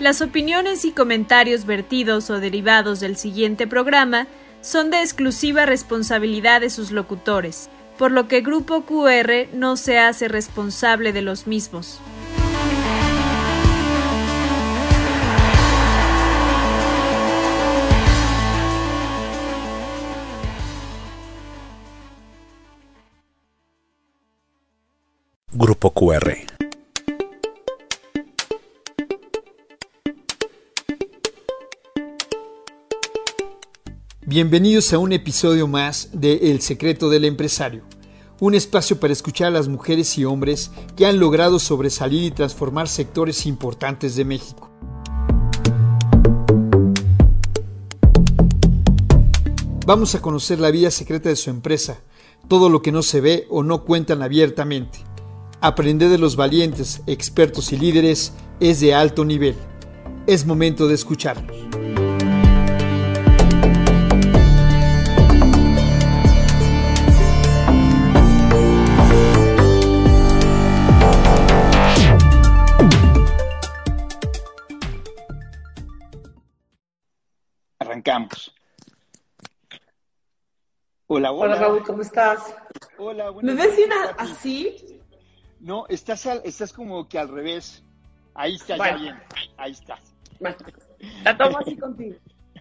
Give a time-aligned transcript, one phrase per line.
[0.00, 4.28] Las opiniones y comentarios vertidos o derivados del siguiente programa
[4.62, 10.26] son de exclusiva responsabilidad de sus locutores, por lo que Grupo QR no se hace
[10.26, 12.00] responsable de los mismos.
[25.52, 26.69] Grupo QR.
[34.32, 37.82] Bienvenidos a un episodio más de El secreto del empresario,
[38.38, 42.86] un espacio para escuchar a las mujeres y hombres que han logrado sobresalir y transformar
[42.86, 44.70] sectores importantes de México.
[49.84, 51.98] Vamos a conocer la vida secreta de su empresa,
[52.46, 55.00] todo lo que no se ve o no cuentan abiertamente.
[55.60, 59.56] Aprender de los valientes, expertos y líderes es de alto nivel.
[60.28, 62.09] Es momento de escucharlos.
[78.00, 78.54] Arrancamos.
[81.06, 81.54] Hola, hola.
[81.54, 82.54] Hola Raúl, ¿cómo estás?
[82.96, 84.32] Hola, ¿Me buenas ves bien a- Pati.
[84.32, 85.00] así?
[85.60, 87.82] No, estás, al- estás como que al revés.
[88.34, 89.16] Ahí está, ya bien.
[89.58, 90.00] Ahí estás.
[90.38, 90.56] Bueno,
[91.24, 92.16] la tomo así contigo.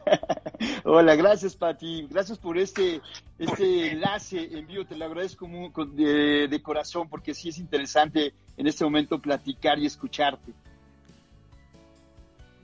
[0.84, 2.08] Hola, gracias, Pati.
[2.10, 3.00] Gracias por este,
[3.38, 4.86] este enlace en vivo.
[4.86, 5.48] Te lo agradezco
[5.94, 10.52] de, de corazón porque sí es interesante en este momento platicar y escucharte.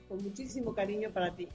[0.08, 1.48] Con muchísimo cariño para ti.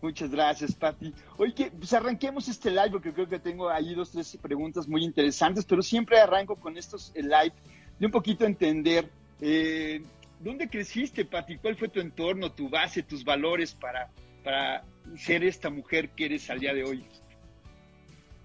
[0.00, 1.12] Muchas gracias, Pati.
[1.36, 5.04] Oye, que, pues arranquemos este live porque creo que tengo ahí dos, tres preguntas muy
[5.04, 7.52] interesantes, pero siempre arranco con estos eh, live
[7.98, 10.02] de un poquito entender eh,
[10.40, 14.08] dónde creciste, Pati, cuál fue tu entorno, tu base, tus valores para,
[14.44, 14.84] para
[15.16, 17.04] ser esta mujer que eres al día de hoy.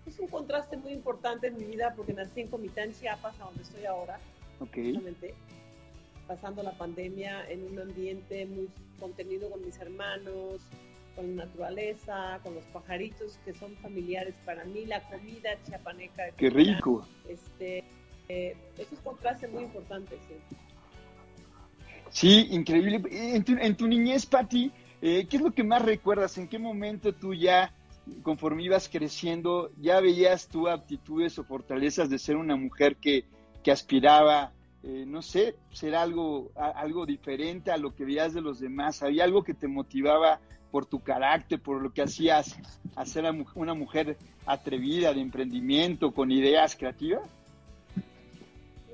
[0.07, 3.61] Es un contraste muy importante en mi vida porque nací en Comitán, Chiapas, a donde
[3.61, 4.19] estoy ahora,
[4.59, 5.33] Ok, justamente,
[6.27, 8.69] pasando la pandemia en un ambiente muy
[9.00, 10.61] contenido con mis hermanos,
[11.16, 16.24] con la naturaleza, con los pajaritos que son familiares para mí, la comida chiapaneca.
[16.38, 17.07] qué rico.
[17.28, 17.84] Este,
[18.29, 20.35] eh, es un contraste muy importante, sí.
[22.09, 23.01] Sí, increíble.
[23.12, 26.38] En tu, en tu niñez, Pati, eh, ¿qué es lo que más recuerdas?
[26.38, 27.74] ¿En qué momento tú ya,
[28.22, 33.25] conforme ibas creciendo, ya veías tú aptitudes o fortalezas de ser una mujer que,
[33.63, 34.51] que aspiraba,
[34.84, 39.01] eh, no sé, ser algo, a- algo diferente a lo que veías de los demás?
[39.01, 40.40] ¿Había algo que te motivaba
[40.73, 42.57] por tu carácter, por lo que hacías,
[42.95, 47.22] a ser una mu- una mujer atrevida, de emprendimiento, con ideas creativas?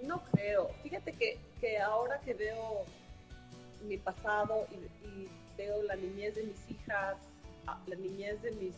[0.05, 0.67] No creo.
[0.83, 2.83] Fíjate que, que ahora que veo
[3.87, 7.15] mi pasado y, y veo la niñez de mis hijas,
[7.65, 8.75] a- la niñez de mis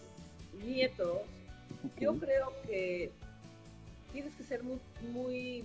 [0.64, 1.18] nietos,
[2.00, 3.12] yo creo que
[4.14, 4.80] tienes que ser muy,
[5.12, 5.64] muy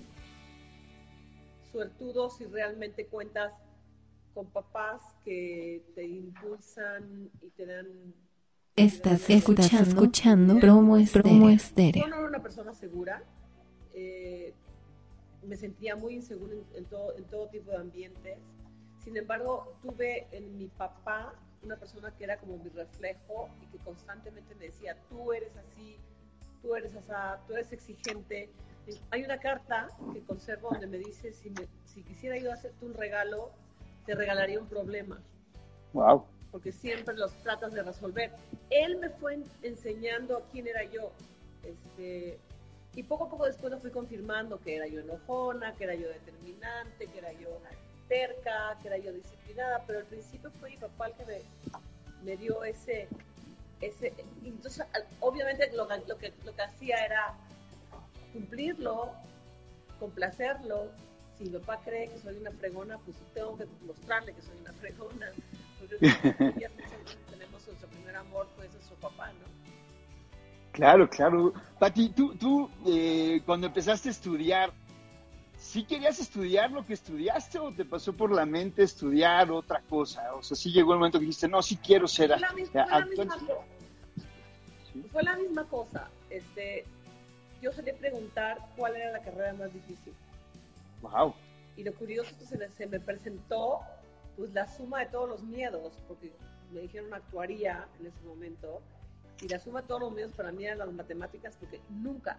[1.71, 3.53] suertudo si realmente cuentas
[4.37, 7.87] con papás que te impulsan y te dan...
[8.77, 12.03] Estás escuchando, escuchando Promo promo Estéreo.
[12.05, 13.23] Yo no era una persona segura.
[13.95, 14.53] eh,
[15.43, 18.37] me sentía muy insegura en, en todo, en todo tipo de ambientes.
[19.03, 21.33] Sin embargo, tuve en mi papá
[21.63, 25.97] una persona que era como mi reflejo y que constantemente me decía, tú eres así,
[26.61, 27.09] tú eres así,
[27.47, 28.51] tú eres exigente.
[29.11, 32.93] Hay una carta que conservo donde me dice, si, me- si quisiera yo hacerte un
[32.93, 33.53] regalo,
[34.07, 35.21] te regalaría un problema
[35.93, 36.25] Wow.
[36.53, 38.31] porque siempre los tratas de resolver.
[38.71, 41.11] Él me fue en- enseñando quién era yo.
[41.63, 42.39] Este,
[42.95, 46.09] y poco a poco después lo fui confirmando que era yo enojona, que era yo
[46.09, 47.49] determinante, que era yo
[48.09, 51.41] terca, que era yo disciplinada, pero al principio fue mi papá el que me,
[52.25, 53.09] me dio ese...
[53.81, 54.15] ese
[54.45, 54.85] entonces,
[55.21, 57.35] obviamente lo, lo, que, lo que hacía era
[58.33, 59.11] cumplirlo,
[59.99, 60.91] complacerlo.
[61.39, 64.73] Si mi papá cree que soy una fregona, pues tengo que mostrarle que soy una
[64.73, 65.27] fregona.
[65.79, 65.97] Porque
[66.61, 66.71] ya
[67.31, 69.47] tenemos nuestro primer amor, pues es nuestro papá, ¿no?
[70.73, 71.53] Claro, claro.
[71.79, 74.73] Pati, tú, tú eh, cuando empezaste a estudiar,
[75.59, 80.35] ¿sí querías estudiar lo que estudiaste o te pasó por la mente estudiar otra cosa?
[80.35, 82.69] O sea, sí llegó el momento que dijiste, no, sí quiero ser Fue la, mis-
[82.71, 83.55] fue la misma cosa.
[85.13, 86.09] Fue la misma cosa.
[86.31, 86.85] Este,
[87.63, 90.13] yo solía preguntar cuál era la carrera más difícil.
[91.03, 91.35] Wow.
[91.77, 93.81] Y lo curioso es que se, me- se me presentó
[94.37, 96.33] pues la suma de todos los miedos, porque
[96.73, 98.83] me dijeron actuaría en ese momento,
[99.41, 102.39] y la suma de todos los miedos para mí eran las matemáticas, porque nunca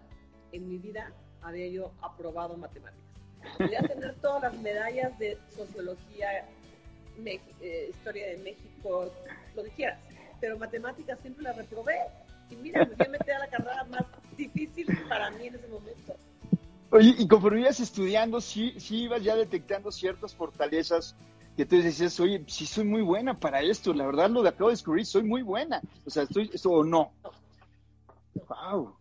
[0.52, 1.12] en mi vida
[1.42, 3.04] había yo aprobado matemáticas.
[3.58, 6.46] Podía tener todas las medallas de sociología,
[7.26, 9.12] eh, historia de México,
[9.56, 10.00] lo que quieras.
[10.40, 11.98] Pero matemáticas siempre la reprobé.
[12.50, 14.04] Y mira, me fui a meter a la carrera más
[14.38, 16.16] difícil para mí en ese momento.
[16.90, 21.16] Oye, y conforme ibas estudiando, sí, sí ibas ya detectando ciertas fortalezas
[21.58, 24.74] que tú decías, oye, sí soy muy buena para esto, la verdad lo acabo de
[24.74, 25.82] descubrir, soy muy buena.
[26.06, 27.12] O sea, estoy, esto o no.
[28.48, 28.96] Wow.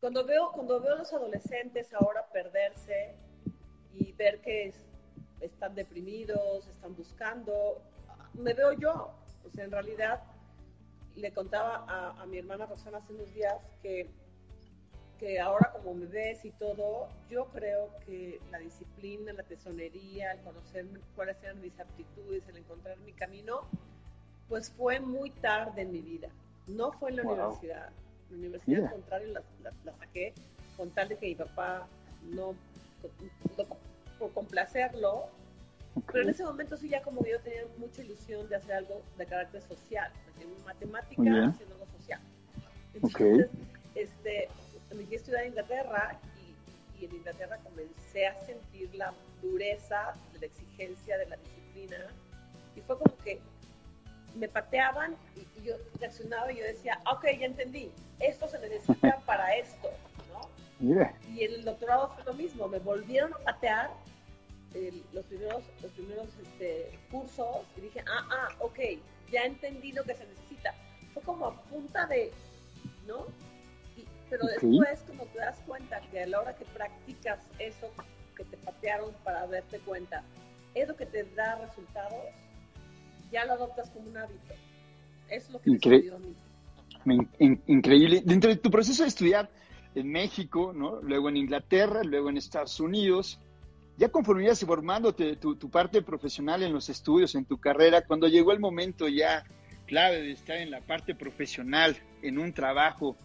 [0.00, 3.14] Cuando veo, cuando veo a los adolescentes ahora perderse
[3.94, 4.74] y ver que
[5.40, 7.80] están deprimidos, están buscando,
[8.34, 9.14] me veo yo.
[9.46, 10.24] O sea, en realidad
[11.14, 14.10] le contaba a, a mi hermana Rosana hace unos días que
[15.18, 20.40] que ahora como me ves y todo, yo creo que la disciplina, la tesonería, el
[20.40, 23.62] conocer cuáles eran mis aptitudes, el encontrar mi camino,
[24.48, 26.28] pues fue muy tarde en mi vida.
[26.66, 27.90] No fue en la universidad.
[28.30, 29.32] La universidad, al contrario,
[29.62, 30.34] la, saqué
[30.76, 31.86] con tal de que mi papá
[32.24, 32.54] no,
[34.18, 35.26] por complacerlo.
[36.12, 39.24] Pero en ese momento sí ya como yo tenía mucha ilusión de hacer algo de
[39.24, 42.20] carácter social, en matemática haciendo algo social.
[42.92, 43.48] Entonces,
[43.94, 44.48] este,
[44.94, 46.18] me fui a estudiar en Inglaterra
[46.98, 49.12] y, en Inglaterra comencé a sentir la
[49.42, 52.06] dureza de la exigencia de la disciplina
[52.74, 53.40] y fue como que
[54.34, 57.90] me pateaban y, yo reaccionaba y yo decía, ok, ya entendí,
[58.20, 59.90] esto se necesita para esto,
[60.32, 60.48] ¿no?
[61.34, 63.90] Y en el doctorado fue lo mismo, me volvieron a patear
[65.12, 68.78] los primeros, los primeros este, cursos y dije, ah, ah, ok,
[69.30, 70.74] ya entendí lo que se necesita.
[71.14, 72.32] Fue como a punta de,
[73.06, 73.26] ¿no?
[74.38, 77.90] Pero después, como te das cuenta que a la hora que practicas eso
[78.36, 80.22] que te patearon para darte cuenta,
[80.74, 82.22] es lo que te da resultados,
[83.32, 84.54] ya lo adoptas como un hábito.
[85.28, 87.28] Eso es lo que me a mí.
[87.66, 88.22] increíble.
[88.24, 89.48] Dentro de tu proceso de estudiar
[89.94, 91.00] en México, ¿no?
[91.00, 93.40] luego en Inglaterra, luego en Estados Unidos,
[93.96, 98.28] ya conforme ibas formándote tu, tu parte profesional en los estudios, en tu carrera, cuando
[98.28, 99.44] llegó el momento ya
[99.86, 103.16] clave de estar en la parte profesional, en un trabajo,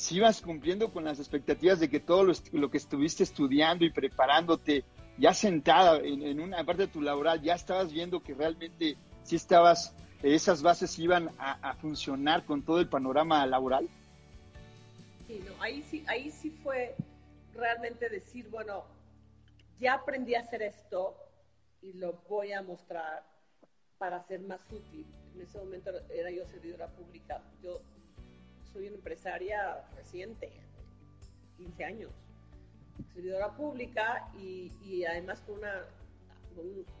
[0.00, 4.82] si ibas cumpliendo con las expectativas de que todo lo, que estuviste estudiando y preparándote,
[5.18, 9.94] ya sentada en, una parte de tu laboral, ya estabas viendo que realmente sí estabas,
[10.22, 13.90] esas bases iban a, funcionar con todo el panorama laboral?
[15.26, 16.96] Sí, no, ahí sí, ahí sí fue
[17.52, 18.86] realmente decir, bueno,
[19.80, 21.14] ya aprendí a hacer esto
[21.82, 23.22] y lo voy a mostrar
[23.98, 25.04] para ser más útil.
[25.34, 27.42] En ese momento era yo servidora pública.
[27.62, 27.82] Yo
[28.72, 30.50] soy una empresaria reciente,
[31.56, 32.10] 15 años,
[33.14, 35.84] servidora pública y, además con, una,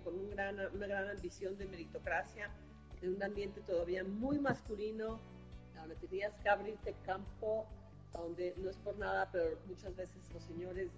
[0.04, 2.50] con, un, gran, una gran ambición de meritocracia,
[3.02, 5.18] en un ambiente todavía muy masculino,
[5.74, 7.66] donde tenías que abrirte campo,
[8.12, 10.88] donde no es por nada, pero muchas veces los señores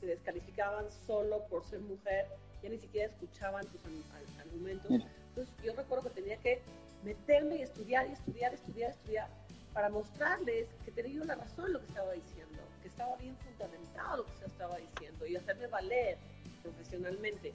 [0.00, 2.26] te descalificaban solo por ser mujer,
[2.62, 3.80] ya ni siquiera escuchaban tus
[4.38, 4.90] argumentos.
[4.90, 6.60] Entonces yo recuerdo que tenía que
[7.04, 9.28] meterme y estudiar y estudiar, estudiar, estudiar
[9.72, 14.26] para mostrarles que tenía una razón lo que estaba diciendo, que estaba bien fundamentado lo
[14.26, 16.18] que se estaba diciendo y hacerme valer
[16.62, 17.52] profesionalmente.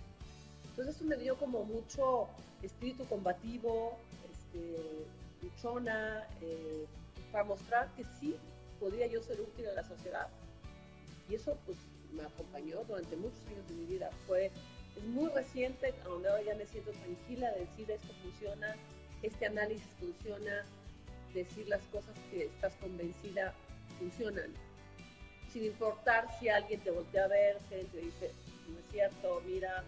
[0.70, 2.28] Entonces eso me dio como mucho
[2.62, 3.98] espíritu combativo,
[4.32, 5.06] este,
[5.42, 6.86] luchona, eh,
[7.32, 8.36] para mostrar que sí
[8.80, 10.28] podía yo ser útil a la sociedad.
[11.30, 11.78] Y eso pues
[12.14, 14.10] me acompañó durante muchos años de mi vida.
[14.26, 14.52] Fue,
[14.96, 18.76] es muy reciente, donde ahora ya me siento tranquila de decir esto funciona,
[19.22, 20.66] este análisis funciona,
[21.34, 23.54] decir las cosas que estás convencida
[24.00, 24.54] funcionan.
[25.52, 28.34] Sin importar si alguien te voltea a ver, si te dice,
[28.68, 29.84] no es cierto, mira.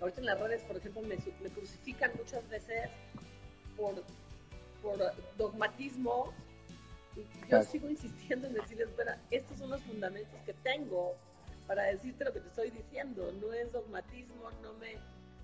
[0.00, 2.88] Ahorita en las redes, por ejemplo, me, crucifican muchas veces
[3.76, 4.02] por,
[4.82, 4.98] por
[5.36, 6.32] dogmatismo.
[7.16, 11.16] Y yo sigo insistiendo en decirles, espera, estos son los fundamentos que tengo
[11.66, 13.30] para decirte lo que te estoy diciendo.
[13.40, 14.96] No es dogmatismo, no me,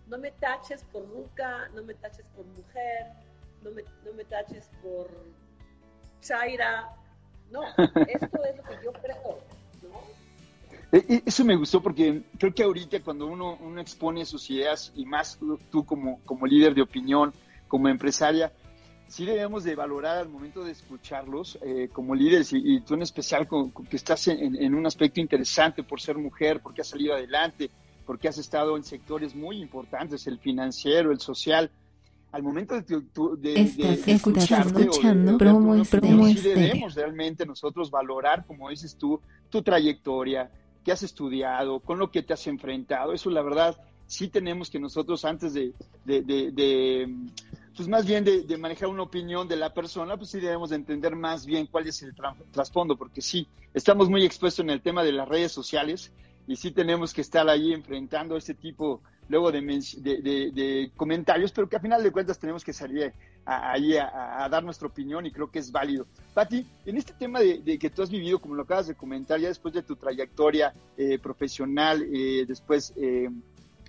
[0.06, 3.06] no me taches por ruca, no me taches por mujer,
[3.66, 5.10] no me, no me taches por
[6.20, 6.88] Chaira.
[7.50, 7.62] No,
[8.08, 9.40] esto es lo que yo creo,
[9.82, 10.00] ¿no?
[10.92, 14.92] E, e, eso me gustó porque creo que ahorita cuando uno, uno expone sus ideas
[14.94, 15.38] y más
[15.70, 17.32] tú como, como líder de opinión,
[17.68, 18.52] como empresaria,
[19.08, 23.48] sí debemos de valorar al momento de escucharlos eh, como líderes y, tú en especial
[23.48, 27.70] que estás en, en, un aspecto interesante por ser mujer, porque has salido adelante,
[28.04, 31.70] porque has estado en sectores muy importantes, el financiero, el social
[32.36, 33.02] al momento de,
[33.38, 40.50] de, Estás escuchando promo, promo sí debemos realmente nosotros valorar, como dices tú, tu trayectoria,
[40.84, 43.12] qué has estudiado, con lo que te has enfrentado.
[43.12, 43.76] Eso, la verdad,
[44.06, 45.72] sí tenemos que nosotros antes de,
[46.04, 47.08] de
[47.76, 51.14] pues más bien de, manejar una opinión de la persona, pues sí debemos de entender
[51.14, 52.14] más bien cuál es el
[52.50, 56.10] trasfondo, porque sí, estamos muy expuestos en el tema de las redes sociales
[56.48, 61.68] y sí tenemos que estar ahí enfrentando este tipo luego de, de, de, comentarios, pero
[61.68, 63.12] que a final de cuentas tenemos que salir
[63.44, 66.06] ahí a, dar nuestra opinión y creo que es válido.
[66.34, 69.48] Pati, en este tema de, que tú has vivido, como lo acabas de comentar, ya
[69.48, 73.28] después de tu trayectoria eh, profesional, eh, después eh,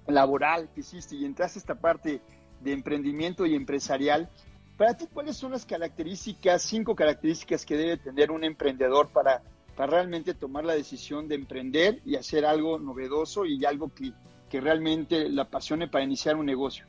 [0.08, 2.22] laboral que hiciste y entraste a esta parte
[2.62, 4.30] de emprendimiento y empresarial,
[4.78, 9.42] para ti, ¿cuáles son las características, cinco características que debe tener un emprendedor para,
[9.76, 14.14] para realmente tomar la decisión de emprender y hacer algo novedoso y algo que,
[14.50, 16.86] que realmente la apasione para iniciar un negocio?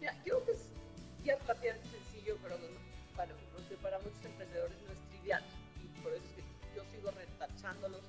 [0.00, 0.68] Mira, creo que es
[1.24, 2.56] ya relativamente sencillo, pero
[3.16, 3.32] para,
[3.82, 5.42] para muchos emprendedores no es trivial.
[5.82, 8.02] Y por eso es que yo sigo retachándolos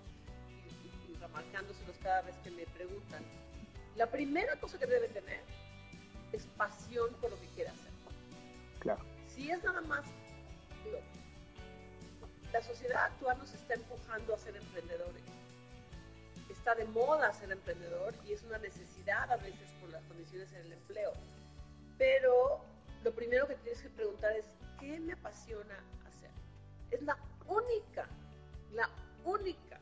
[0.50, 3.24] y, y, y remarcándoselos cada vez que me preguntan.
[3.96, 5.42] La primera cosa que debe tener
[6.32, 7.92] es pasión por lo que quiere hacer.
[8.80, 9.02] Claro.
[9.28, 10.06] Si es nada más
[12.54, 15.24] la sociedad actual nos está empujando a ser emprendedores
[16.68, 20.66] está de moda ser emprendedor y es una necesidad a veces por las condiciones en
[20.66, 21.14] el empleo.
[21.98, 22.60] Pero
[23.06, 24.44] lo primero que tienes que preguntar es,
[24.78, 26.30] ¿qué me apasiona hacer?
[26.92, 28.06] Es la única,
[28.74, 28.90] la
[29.24, 29.80] única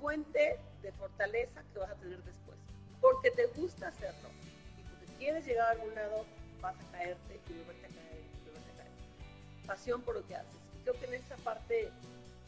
[0.00, 2.56] fuente de fortaleza que vas a tener después.
[2.98, 4.30] Porque te gusta hacerlo
[4.78, 6.24] y porque quieres llegar a algún lado,
[6.62, 9.66] vas a caerte y volverte a caer y volverte a caer.
[9.66, 10.56] Pasión por lo que haces.
[10.78, 11.90] Y creo que en esa parte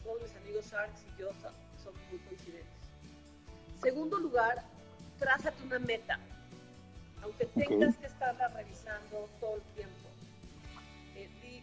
[0.03, 1.29] todos mis amigos Sharks y yo
[1.83, 2.82] son muy coincidentes.
[3.83, 4.63] Segundo lugar,
[5.19, 6.17] trázate una meta,
[7.21, 10.07] aunque tengas que estarla revisando todo el tiempo.
[11.15, 11.61] Eh,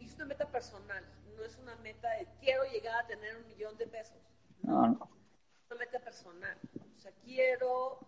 [0.00, 1.04] y, es una meta personal,
[1.36, 4.20] no es una meta de quiero llegar a tener un millón de pesos.
[4.62, 5.08] No, no.
[5.64, 6.58] Es una meta personal.
[6.96, 8.00] O sea, quiero,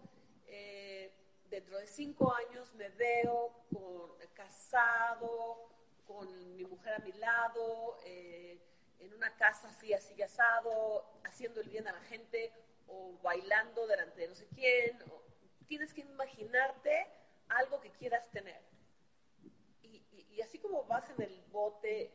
[0.49, 1.13] eh,
[1.49, 5.69] dentro de cinco años me veo con, casado,
[6.09, 8.59] con mi mujer a mi lado, eh,
[8.99, 12.53] en una casa así, así asado, haciendo el bien a la gente
[12.89, 14.99] o bailando delante de no sé quién.
[15.67, 17.07] tienes que imaginarte
[17.49, 18.61] algo que quieras tener.
[19.83, 22.13] Y, y, así como vas en el bote,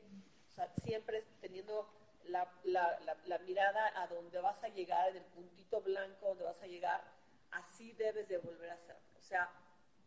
[0.48, 1.90] o sea, siempre teniendo
[2.26, 6.62] la, la, la, mirada a donde vas a llegar, en el puntito blanco donde vas
[6.62, 7.04] a llegar,
[7.52, 9.02] así debes de volver a hacerlo.
[9.18, 9.50] O sea,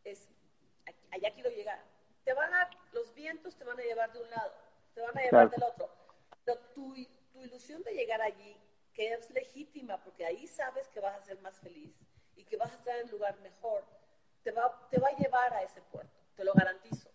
[0.05, 0.29] es,
[1.11, 1.83] allá quiero llegar.
[2.25, 4.55] Te van a, los vientos te van a llevar de un lado,
[4.95, 5.91] te van a llevar del otro.
[6.45, 6.95] Pero tu,
[7.33, 8.57] tu ilusión de llegar allí
[8.95, 11.93] que es legítima, porque ahí sabes que vas a ser más feliz
[12.37, 13.85] y que vas a estar en un lugar mejor,
[14.43, 17.11] te va, te va a llevar a ese puerto, te lo garantizo.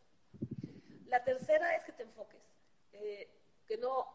[1.05, 2.41] La tercera es que te enfoques,
[2.91, 3.29] eh,
[3.65, 4.05] que no,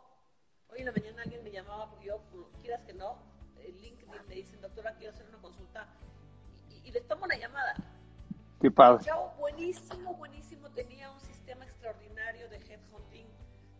[0.68, 2.21] hoy en la mañana alguien me llamaba, porque yo,
[2.61, 3.18] quieras que no,
[3.56, 5.88] el LinkedIn me dicen, doctora, quiero hacer una consulta,
[6.68, 7.75] y, les tomo una llamada.
[8.61, 9.04] Qué padre.
[9.04, 13.26] Chao, buenísimo, buenísimo, tenía un sistema extraordinario de headhunting,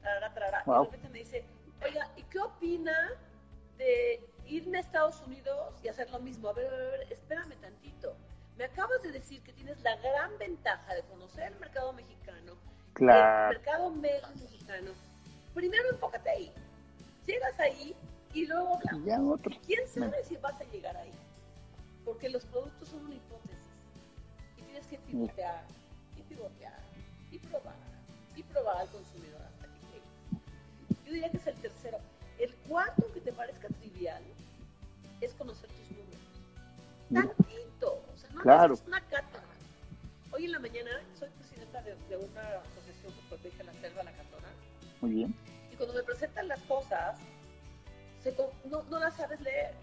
[0.01, 1.45] tarara, tarara, y de repente me dice,
[1.83, 3.13] oiga, ¿y qué opina
[3.79, 6.49] de irme a Estados Unidos y hacer lo mismo.
[6.49, 8.17] A ver, a ver, a ver, espérame tantito.
[8.57, 12.57] Me acabas de decir que tienes la gran ventaja de conocer el mercado mexicano,
[12.93, 13.51] claro.
[13.51, 14.93] el mercado mexicano.
[15.55, 16.53] Primero enfócate ahí.
[17.27, 17.97] Llegas ahí
[18.33, 19.41] y luego hablamos.
[19.67, 21.13] ¿Quién sabe si vas a llegar ahí?
[22.05, 23.59] Porque los productos son una hipótesis.
[24.59, 25.65] Y tienes que pivotear,
[26.17, 26.81] y pivotear,
[27.31, 27.75] y probar,
[28.37, 31.05] y probar al consumidor hasta que llegue.
[31.05, 31.99] Yo diría que es el tercero.
[32.39, 34.23] El cuarto, que te parezca trivial,
[35.21, 37.37] es conocer tus números.
[37.37, 38.75] Tantito, o sea, no claro.
[38.75, 39.43] es una cátedra.
[40.33, 44.49] Hoy en la mañana soy presidenta de, una asociación que protege la selva, la catona.
[45.01, 45.35] Muy bien.
[45.73, 47.19] Y cuando me presentan las cosas,
[48.65, 49.75] no, no las sabes leer.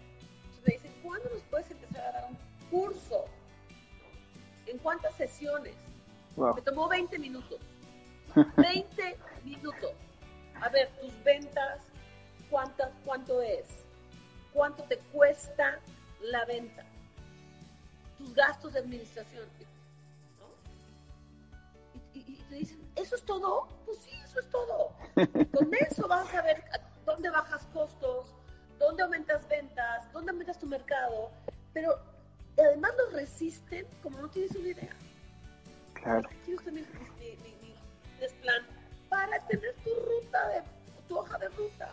[0.44, 2.38] Entonces me dicen, ¿cuándo nos puedes empezar a dar un
[2.70, 3.24] curso?
[4.66, 5.74] ¿En cuántas sesiones?
[6.36, 7.60] Me tomó 20 minutos.
[8.56, 9.92] 20 minutos.
[10.60, 11.80] A ver, tus ventas,
[13.04, 13.66] cuánto es,
[14.52, 15.80] cuánto te cuesta
[16.20, 16.84] la venta,
[18.18, 19.48] tus gastos de administración.
[22.14, 23.66] Y, te dicen, ¿eso es todo?
[23.86, 24.92] Pues sí, eso es todo.
[25.52, 26.62] Con eso vas a ver
[27.06, 28.26] dónde bajas costos,
[28.78, 31.30] dónde aumentas ventas, dónde aumentas tu mercado,
[31.72, 31.98] pero
[32.58, 34.94] además los resisten como no tienes una idea.
[35.94, 36.28] Claro.
[36.64, 36.86] También
[37.18, 38.66] mi, mi, mi, plan
[39.08, 40.62] para tener tu ruta de
[41.08, 41.92] tu hoja de ruta.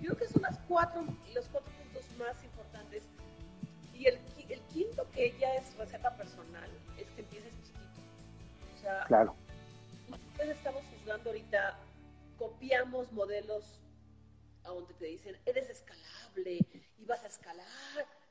[0.00, 3.02] Yo creo que son las cuatro, los cuatro puntos más importantes.
[3.94, 8.00] Y el, el quinto, que ya es receta personal, es que empieces chiquito.
[8.76, 9.34] O sea, claro.
[10.08, 11.78] nosotros estamos juzgando ahorita,
[12.38, 13.80] copiamos modelos
[14.64, 16.64] a donde te dicen, eres escalable
[16.98, 17.66] y vas a escalar.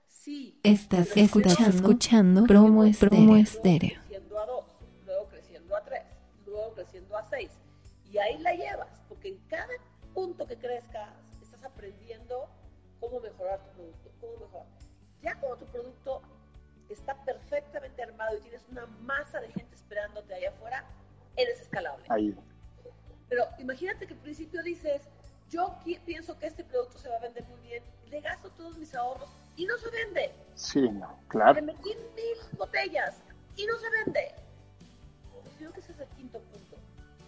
[0.08, 0.60] Sí.
[0.64, 4.00] Estás escuchando, escuchando promo, promo estéreo.
[4.02, 4.66] Creciendo a dos,
[5.06, 6.04] luego creciendo a tres,
[6.46, 7.52] luego creciendo a seis.
[8.12, 9.68] Y ahí la llevas, porque en cada
[10.14, 11.10] punto que crezcas,
[11.78, 12.50] aprendiendo
[13.00, 14.68] cómo mejorar tu producto, cómo mejorar.
[15.22, 16.22] Ya como tu producto
[16.90, 20.84] está perfectamente armado y tienes una masa de gente esperándote allá afuera,
[21.36, 22.06] eres escalable.
[22.10, 22.36] Ahí.
[23.30, 25.02] Pero imagínate que al principio dices,
[25.50, 28.96] yo pienso que este producto se va a vender muy bien, le gasto todos mis
[28.96, 30.34] ahorros y no se vende.
[30.56, 30.90] Sí,
[31.28, 31.54] claro.
[31.54, 33.22] Le metí mil botellas
[33.56, 34.34] y no se vende.
[35.58, 36.78] Creo que ese es el quinto punto.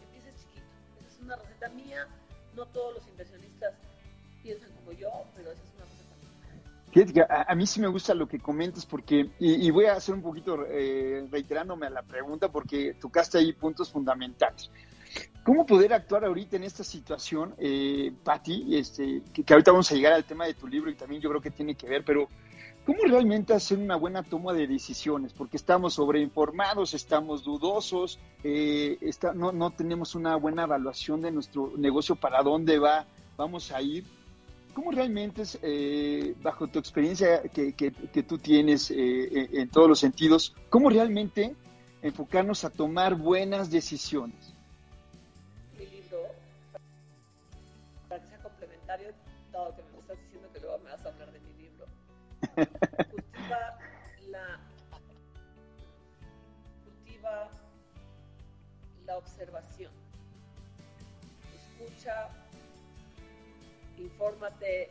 [0.06, 0.66] Empieces chiquito.
[1.00, 2.08] Esa es una receta mía,
[2.56, 3.74] no todos los inversionistas
[4.42, 5.86] piensan como yo, pero esa es una
[6.92, 9.94] que a, a mí sí me gusta lo que comentas porque, y, y voy a
[9.94, 14.72] hacer un poquito eh, reiterándome a la pregunta porque tocaste ahí puntos fundamentales.
[15.44, 18.76] ¿Cómo poder actuar ahorita en esta situación, eh, Patti?
[18.78, 21.30] Este, que, que ahorita vamos a llegar al tema de tu libro y también yo
[21.30, 22.28] creo que tiene que ver, pero
[22.86, 25.34] ¿cómo realmente hacer una buena toma de decisiones?
[25.34, 31.74] Porque estamos sobreinformados, estamos dudosos, eh, está, no, no tenemos una buena evaluación de nuestro
[31.78, 33.06] negocio, para dónde va,
[33.38, 34.06] vamos a ir.
[34.80, 39.70] ¿Cómo realmente es, eh, bajo tu experiencia que, que, que tú tienes eh, en, en
[39.70, 41.54] todos los sentidos, cómo realmente
[42.02, 44.54] enfocarnos a tomar buenas decisiones?
[45.78, 46.20] Mi libro,
[48.08, 49.10] para que sea complementario,
[49.52, 51.86] dado que me estás diciendo que luego me vas a hablar de mi libro,
[53.12, 53.78] cultiva
[54.30, 54.62] la,
[56.86, 57.50] cultiva
[59.06, 59.92] la observación.
[61.82, 62.30] Escucha,
[64.00, 64.90] infórmate.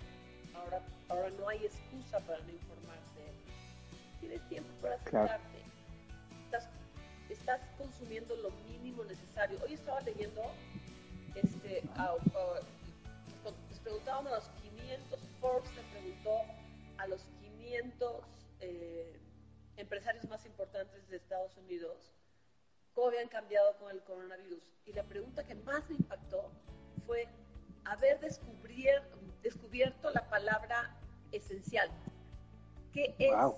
[0.55, 3.33] Ahora, ahora no hay excusa para no informarte.
[4.21, 5.59] Tienes tiempo para sentarte.
[6.45, 6.69] Estás,
[7.31, 9.59] estás consumiendo lo mínimo necesario.
[9.65, 10.43] Hoy estaba leyendo,
[11.35, 12.61] este, a- a-
[13.71, 16.41] les preguntaban a los 500, Forbes le preguntó
[16.99, 18.25] a los 500
[18.61, 19.21] eh,
[19.77, 22.11] empresarios más importantes de Estados Unidos
[22.93, 24.65] cómo habían cambiado con el coronavirus.
[24.87, 26.51] Y la pregunta que más me impactó
[27.07, 27.29] fue
[27.93, 29.03] haber descubrier-
[29.43, 30.95] descubierto la palabra
[31.33, 31.89] esencial.
[32.93, 33.31] ¿Qué es?
[33.35, 33.57] Wow.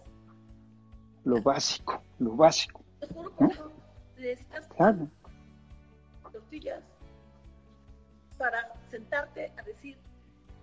[1.24, 2.82] Lo básico, lo básico.
[3.00, 3.72] Te juro por
[4.16, 5.08] necesitas Claro.
[6.32, 6.82] tortillas
[8.38, 9.98] para sentarte a decir,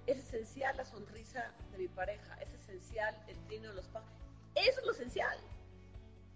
[0.07, 4.13] es esencial la sonrisa de mi pareja, es esencial el trino de los pájaros.
[4.55, 5.37] Eso es lo esencial.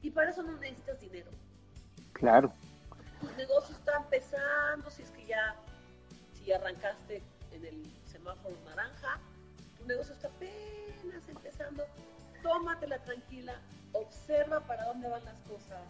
[0.01, 1.31] Y para eso no necesitas dinero.
[2.13, 2.51] Claro.
[3.19, 5.55] Tu negocio está empezando, si es que ya,
[6.55, 9.19] arrancaste en el semáforo naranja,
[9.77, 11.83] tu negocio está apenas empezando.
[12.43, 13.53] Tómatela tranquila,
[13.93, 15.81] observa para dónde van las cosas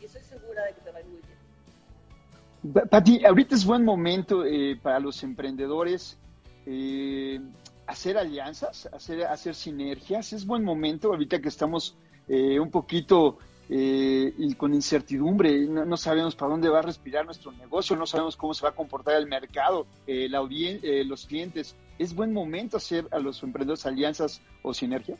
[0.00, 2.72] y estoy segura de que te va a ir muy bien.
[2.74, 6.18] Pa- Pati, ahorita es buen momento eh, para los emprendedores
[6.66, 7.40] eh,
[7.86, 10.32] hacer alianzas, hacer, hacer sinergias.
[10.34, 11.96] Es buen momento ahorita que estamos
[12.28, 13.38] eh, un poquito
[13.72, 18.04] eh, y con incertidumbre, no, no sabemos para dónde va a respirar nuestro negocio, no
[18.04, 21.76] sabemos cómo se va a comportar el mercado, eh, la audien- eh, los clientes.
[21.98, 25.18] ¿Es buen momento hacer a los emprendedores alianzas o sinergias?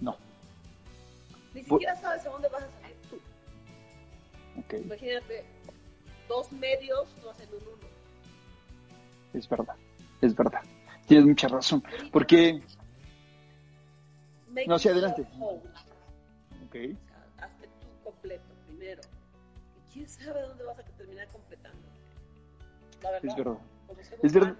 [0.00, 0.16] No.
[1.54, 4.76] Ni siquiera sabes a dónde vas a salir tú.
[4.76, 5.44] Imagínate,
[6.28, 7.88] dos medios no hacen un uno.
[9.32, 9.74] es verdad,
[10.20, 10.60] es verdad.
[11.06, 11.82] Tienes mucha razón.
[12.12, 12.60] Porque,
[14.66, 15.26] No, sí, adelante.
[16.66, 16.76] ok,
[18.84, 19.02] primero.
[19.76, 21.78] Y quién sabe dónde vas a terminar completando.
[23.02, 23.58] La verdad, es verdad.
[23.86, 24.56] como ser Es verdad.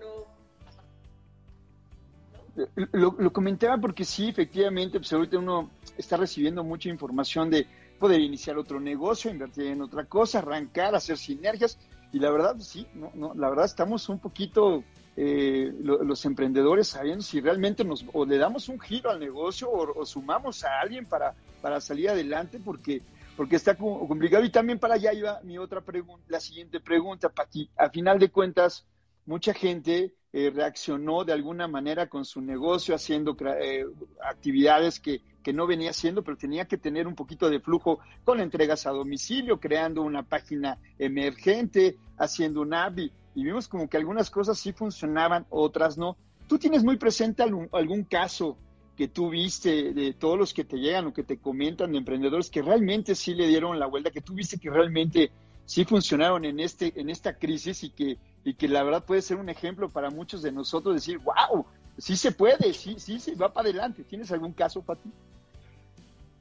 [2.93, 7.67] Lo, lo comentaba porque sí, efectivamente, pues ahorita uno está recibiendo mucha información de
[7.99, 11.79] poder iniciar otro negocio, invertir en otra cosa, arrancar, hacer sinergias.
[12.13, 14.85] Y la verdad, sí, no, no, la verdad estamos un poquito
[15.17, 19.69] eh, lo- los emprendedores sabiendo si realmente nos o le damos un giro al negocio
[19.69, 23.03] o, o sumamos a alguien para, para salir adelante porque
[23.37, 27.29] porque está co- complicado y también para allá iba mi otra pregunta, la siguiente pregunta,
[27.29, 27.69] Pati.
[27.77, 28.87] A final de cuentas,
[29.27, 33.85] mucha gente eh, reaccionó de alguna manera con su negocio, haciendo eh,
[34.23, 38.41] actividades que, que no venía haciendo, pero tenía que tener un poquito de flujo con
[38.41, 43.97] entregas a domicilio, creando una página emergente, haciendo un app y, y vimos como que
[43.97, 46.17] algunas cosas sí funcionaban, otras no.
[46.47, 48.59] ¿Tú tienes muy presente algún, algún caso
[48.97, 52.51] que tú viste de todos los que te llegan o que te comentan de emprendedores
[52.51, 55.33] que realmente sí le dieron la vuelta, que tú viste que realmente
[55.67, 59.39] sí funcionaron en este en esta crisis y que y que la verdad puede ser
[59.39, 61.65] un ejemplo para muchos de nosotros decir, wow,
[61.99, 64.05] sí se puede, sí sí se va para adelante.
[64.05, 65.11] ¿Tienes algún caso, Pati?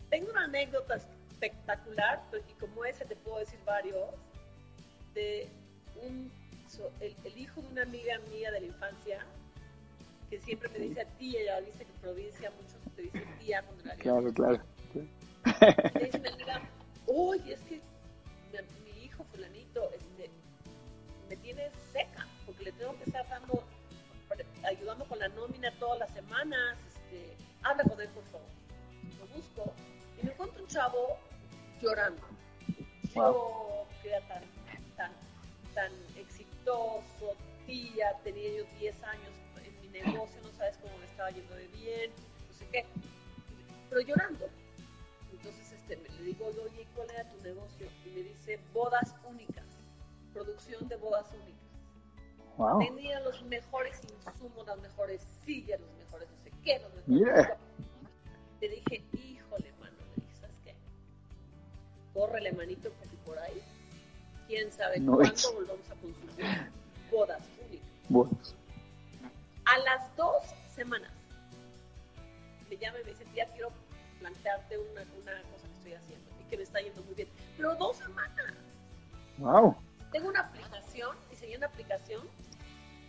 [0.09, 0.95] Tengo una anécdota
[1.31, 3.97] espectacular, pues, y como ese te puedo decir varios,
[5.15, 5.47] de
[6.05, 6.31] un,
[6.99, 9.25] el, el hijo de una amiga mía de la infancia,
[10.33, 13.61] que siempre me dice a tía, ya viste que en provincia muchos te dicen tía
[13.61, 14.59] cuando la Claro, claro.
[15.93, 16.61] Me dice mi amiga,
[17.05, 17.81] oye, es que
[18.51, 20.31] mi, mi hijo fulanito este,
[21.29, 23.63] me tiene seca, porque le tengo que estar dando,
[24.63, 28.47] ayudando con la nómina todas las semanas, este, habla con él por favor.
[29.19, 29.71] Lo busco
[30.19, 31.19] y me encuentro un chavo
[31.79, 32.23] llorando.
[33.13, 34.43] Yo que era tan,
[34.97, 35.11] tan,
[35.75, 37.35] tan exitoso,
[37.67, 39.42] tía, tenía yo 10 años
[39.93, 42.11] negocio, no sabes cómo me estaba yendo de bien,
[42.47, 42.85] no sé qué,
[43.89, 44.49] pero llorando.
[45.31, 47.87] Entonces este, le digo, oye, ¿cuál era tu negocio?
[48.05, 49.65] Y me dice, bodas únicas,
[50.33, 51.53] producción de bodas únicas.
[52.57, 52.79] Wow.
[52.79, 57.57] Tenía los mejores insumos, las mejores sillas, los mejores no sé qué, los mejores...
[58.61, 60.75] Le dije, híjole, mano, le dije, ¿sabes qué?
[62.13, 63.61] Córrele manito porque por ahí,
[64.47, 65.53] quién sabe No cuándo es.
[65.53, 66.71] volvamos a consumir
[67.11, 67.87] bodas únicas.
[68.07, 68.37] Bueno,
[69.65, 70.43] A las dos
[70.75, 71.11] semanas
[72.69, 73.71] me llama y me dice, tía, quiero
[74.19, 77.29] plantearte una, una cosa que estoy haciendo y que me está yendo muy bien.
[77.57, 78.53] Pero dos semanas.
[79.37, 79.75] wow.
[80.11, 82.27] Tengo una aplicación, diseñé una aplicación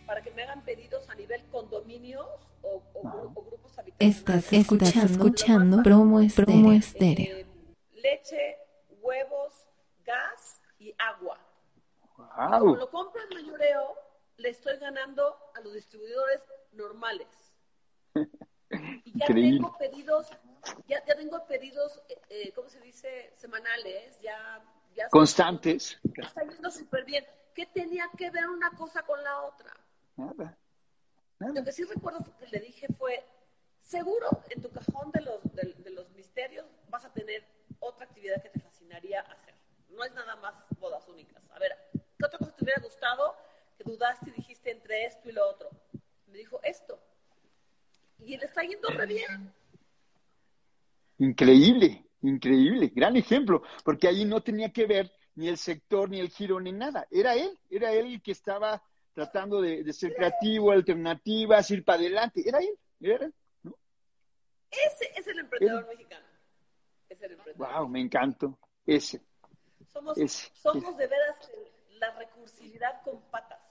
[0.05, 2.25] para que me hagan pedidos a nivel condominios
[2.61, 4.17] o, o gru- o grupos habitacionales.
[4.17, 6.71] Estás escuchando, escuchando promo estéreo.
[6.71, 7.37] estéreo.
[7.37, 7.45] Eh,
[7.95, 8.57] leche,
[9.01, 9.53] huevos,
[10.05, 11.39] gas y agua.
[12.15, 12.75] Como Wow.
[12.75, 13.95] lo compro en mayoreo,
[14.37, 16.41] le estoy ganando a los distribuidores
[16.73, 17.27] normales.
[19.05, 19.57] Y ya Increíble.
[19.59, 20.29] tengo pedidos,
[20.87, 23.31] ya, ya tengo pedidos, eh, eh, ¿cómo se dice?
[23.37, 24.59] Semanales, ya...
[24.95, 25.97] ya Constantes.
[26.15, 27.23] Está yendo súper bien.
[27.53, 29.71] ¿Qué tenía que ver una cosa con la otra?
[30.17, 30.57] Nada.
[31.39, 31.63] Lo Nada.
[31.63, 33.23] que sí recuerdo que le dije fue,
[33.81, 37.45] seguro en tu cajón de los, de, de los misterios vas a tener
[37.79, 39.53] otra actividad que te fascinaría hacer.
[39.89, 41.41] No es nada más bodas únicas.
[41.51, 41.71] A ver,
[42.17, 43.35] ¿qué otra cosa te hubiera gustado
[43.85, 45.69] dudaste y dijiste entre esto y lo otro?
[46.27, 46.99] Me dijo, esto.
[48.19, 49.53] Y le está yendo re bien.
[51.19, 56.29] Increíble, increíble, gran ejemplo, porque ahí no tenía que ver ni el sector, ni el
[56.29, 57.07] giro, ni nada.
[57.11, 58.81] Era él, era él el que estaba
[59.13, 62.43] tratando de, de ser creativo, alternativas, ir para adelante.
[62.45, 63.29] Era él, era.
[63.63, 63.77] ¿no?
[64.71, 66.25] Ese es el emprendedor mexicano.
[67.07, 67.73] Es el emprendedor.
[67.73, 68.57] Wow, me encantó.
[68.85, 69.21] Ese.
[69.87, 71.51] Somos, ese, somos de veras
[71.99, 73.64] la recursividad con patas.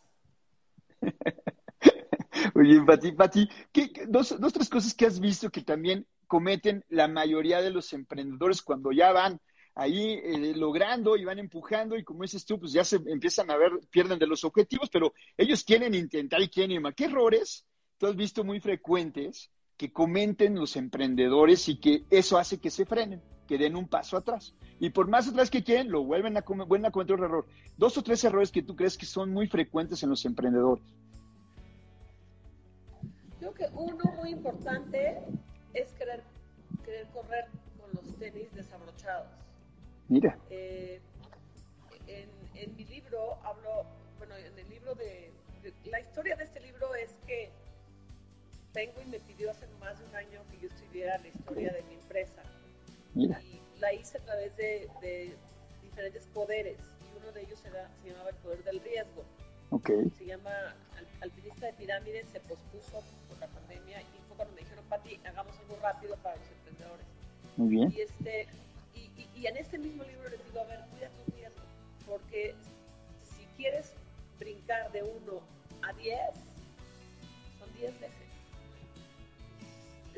[2.54, 7.08] Oye, Pati, Pati, ¿qué, dos, dos, tres cosas que has visto que también cometen la
[7.08, 9.40] mayoría de los emprendedores cuando ya van
[9.74, 13.56] ahí eh, logrando y van empujando y como dices tú, pues ya se empiezan a
[13.56, 16.94] ver, pierden de los objetivos, pero ellos quieren intentar y quieren ir más.
[16.94, 17.66] ¿Qué errores
[17.98, 22.86] tú has visto muy frecuentes que comenten los emprendedores y que eso hace que se
[22.86, 24.54] frenen, que den un paso atrás?
[24.80, 27.46] Y por más atrás que quieren, lo vuelven a, vuelven a cometer otro error.
[27.76, 30.84] Dos o tres errores que tú crees que son muy frecuentes en los emprendedores.
[33.38, 35.18] Creo que uno muy importante
[35.74, 36.22] es querer,
[36.84, 37.46] querer correr
[37.80, 39.28] con los tenis desabrochados.
[40.08, 40.38] Mira.
[40.50, 41.00] Eh,
[42.06, 43.84] en, en mi libro hablo,
[44.18, 45.30] bueno, en el libro de,
[45.62, 47.50] de- La historia de este libro es que
[48.74, 51.94] Penguin me pidió hace más de un año que yo escribiera la historia de mi
[51.94, 52.42] empresa.
[53.14, 53.40] Mira.
[53.42, 55.36] Y la hice a través de, de
[55.82, 56.76] diferentes poderes.
[56.78, 59.24] Y uno de ellos era, se llamaba el poder del riesgo
[59.70, 59.90] Ok.
[60.18, 60.50] se llama
[60.96, 65.18] Al- Alpinista de Pirámides, se pospuso por la pandemia y fue cuando me dijeron, Pati,
[65.24, 67.06] hagamos algo rápido para los emprendedores.
[67.56, 67.90] Muy bien.
[67.92, 68.46] Y, este,
[68.94, 71.62] y, y- y en este mismo libro les digo, a ver, cuida tu riesgo,
[72.06, 72.54] porque
[73.36, 73.92] si quieres
[74.38, 75.40] brincar de 1
[75.82, 76.18] a 10,
[77.58, 78.23] son 10 veces.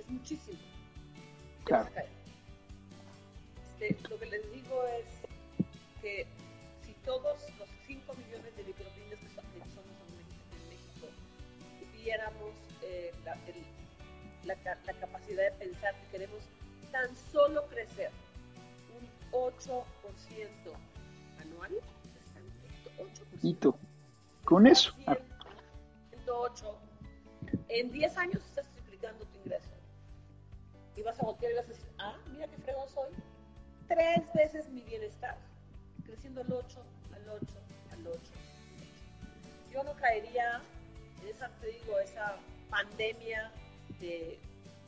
[0.07, 0.59] Es muchísimo.
[1.64, 1.88] Claro.
[3.79, 5.05] Este, lo que les digo es
[6.01, 6.27] que
[6.85, 9.97] si todos los 5 millones de micropymes que, son- que somos
[10.53, 11.07] en México,
[11.81, 14.55] tuviéramos eh, la, el- la
[14.87, 16.40] la capacidad de pensar que queremos
[16.92, 18.11] tan solo crecer
[18.97, 19.85] un 8%
[21.40, 23.38] anual, es tantito, 8%.
[23.42, 23.79] Hito.
[24.45, 24.95] Con eso.
[25.09, 25.16] Ah,
[26.11, 26.79] 108.
[27.69, 28.66] En 10 años estás.
[30.96, 33.11] Y vas a voltear y vas a decir, ah, mira qué fregón soy.
[33.88, 35.37] Tres veces mi bienestar.
[36.04, 36.82] Creciendo al 8,
[37.14, 37.46] al 8,
[37.92, 38.20] al 8.
[39.72, 40.62] Yo no caería
[41.22, 42.37] en esa, te digo, esa
[42.70, 43.50] pandemia
[44.00, 44.38] de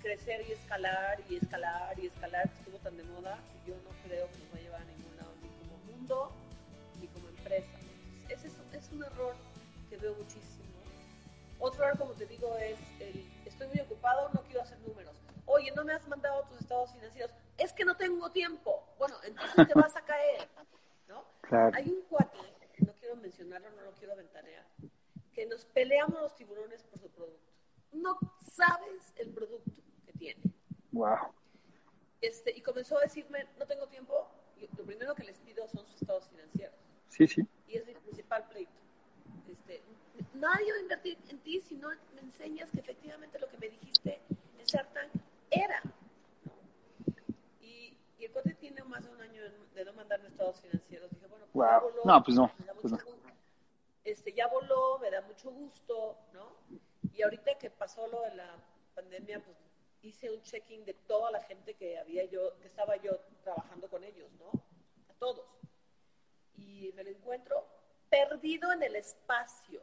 [0.00, 4.26] crecer y escalar y escalar y escalar que estuvo tan de moda yo no creo
[4.30, 6.32] que nos va a llevar a ningún lado, ni como mundo,
[7.00, 7.76] ni como empresa.
[8.28, 9.34] Ese es, es un error
[9.90, 10.64] que veo muchísimo.
[11.58, 15.16] Otro error, como te digo, es el estoy muy ocupado, no quiero hacer números.
[15.48, 17.30] Oye, no me has mandado tus estados financieros.
[17.56, 18.84] Es que no tengo tiempo.
[18.98, 20.46] Bueno, entonces te vas a caer.
[21.08, 21.24] ¿no?
[21.40, 21.74] Claro.
[21.74, 22.38] Hay un cuate,
[22.80, 24.64] no quiero mencionarlo, no lo quiero ventanear,
[25.32, 27.50] que nos peleamos los tiburones por su producto.
[27.92, 29.70] No sabes el producto
[30.04, 30.42] que tiene.
[30.92, 31.32] Wow.
[32.20, 35.86] Este, y comenzó a decirme, no tengo tiempo, y lo primero que les pido son
[35.86, 36.76] sus estados financieros.
[37.08, 37.46] Sí, sí.
[37.66, 38.72] Y es mi principal pleito.
[39.50, 39.82] Este,
[40.34, 43.68] nadie va a invertir en ti si no me enseñas que efectivamente lo que me
[43.70, 44.20] dijiste
[44.58, 45.10] en Shark Tank
[45.50, 45.82] era.
[47.60, 49.42] Y, y el cuate tiene más de un año
[49.74, 51.10] de no mandarme estados financieros.
[51.10, 51.64] Dije, bueno, pues Wow.
[51.64, 52.98] hágalo, No, pues no, pues no.
[54.04, 56.52] este, ya voló, me da mucho gusto, ¿no?
[57.12, 58.56] Y ahorita que pasó lo de la
[58.94, 59.56] pandemia, pues
[60.02, 64.04] hice un checking de toda la gente que había yo, que estaba yo trabajando con
[64.04, 64.50] ellos, ¿no?
[65.10, 65.44] A todos.
[66.56, 67.66] Y me lo encuentro
[68.10, 69.80] perdido en el espacio.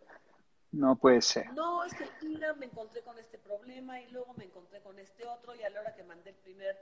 [0.76, 1.54] No puede ser.
[1.54, 5.26] No, es que mira, me encontré con este problema y luego me encontré con este
[5.26, 6.78] otro y a la hora que mandé el primer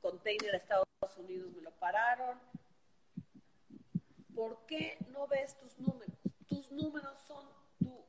[0.00, 0.86] container a Estados
[1.18, 2.38] Unidos me lo pararon.
[4.34, 6.16] ¿Por qué no ves tus números?
[6.46, 7.44] Tus números son
[7.78, 8.02] tu,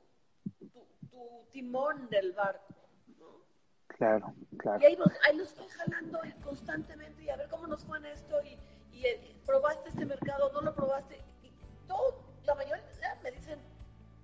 [0.57, 2.75] tu, tu timón del barco,
[3.19, 3.41] ¿no?
[3.87, 4.79] Claro, claro.
[4.81, 8.41] Y ahí ahí los estoy jalando constantemente y a ver cómo nos fue en esto
[8.43, 8.57] y,
[8.95, 11.21] y, eh, probaste este mercado, no lo probaste.
[11.43, 11.51] Y
[11.87, 12.85] todo, la mayoría
[13.21, 13.59] me dicen,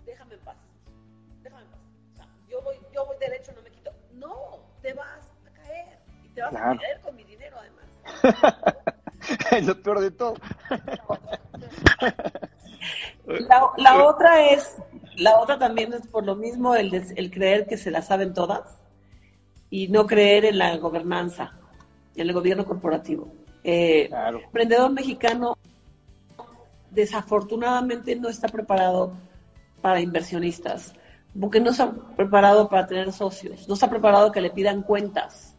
[0.05, 0.57] déjame en paz,
[2.55, 3.91] yo voy, yo voy derecho, no me quito.
[4.13, 6.71] No, te vas a caer y te vas Claro.
[6.71, 7.85] a caer con mi dinero además.
[9.51, 10.35] es lo peor de todo.
[13.25, 14.75] La, la otra es,
[15.17, 18.33] la otra también es por lo mismo el, des- el creer que se la saben
[18.35, 18.77] todas
[19.71, 21.53] y no creer en la gobernanza,
[22.15, 23.33] en el gobierno corporativo.
[23.63, 24.37] Eh, Claro.
[24.37, 25.57] el emprendedor mexicano
[26.91, 29.13] desafortunadamente no está preparado
[29.81, 30.93] para inversionistas,
[31.39, 35.55] porque no está preparado para tener socios, no está preparado que le pidan cuentas.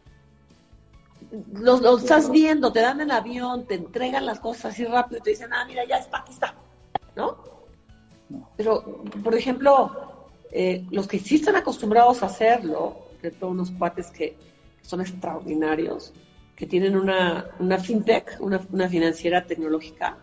[1.53, 5.23] Los, los estás viendo, te dan el avión, te entregan las cosas así rápido y
[5.23, 6.55] te dicen, ah, mira, ya está, aquí está,
[7.15, 7.37] ¿no?
[8.55, 14.07] Pero, por ejemplo, eh, los que sí están acostumbrados a hacerlo, de todos unos cuates
[14.07, 14.37] que
[14.81, 16.13] son extraordinarios,
[16.55, 20.17] que tienen una, una fintech, una, una financiera tecnológica,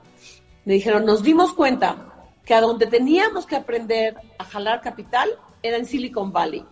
[0.64, 2.13] me dijeron, nos dimos cuenta
[2.44, 5.30] que a donde teníamos que aprender a jalar capital
[5.62, 6.64] era en Silicon Valley.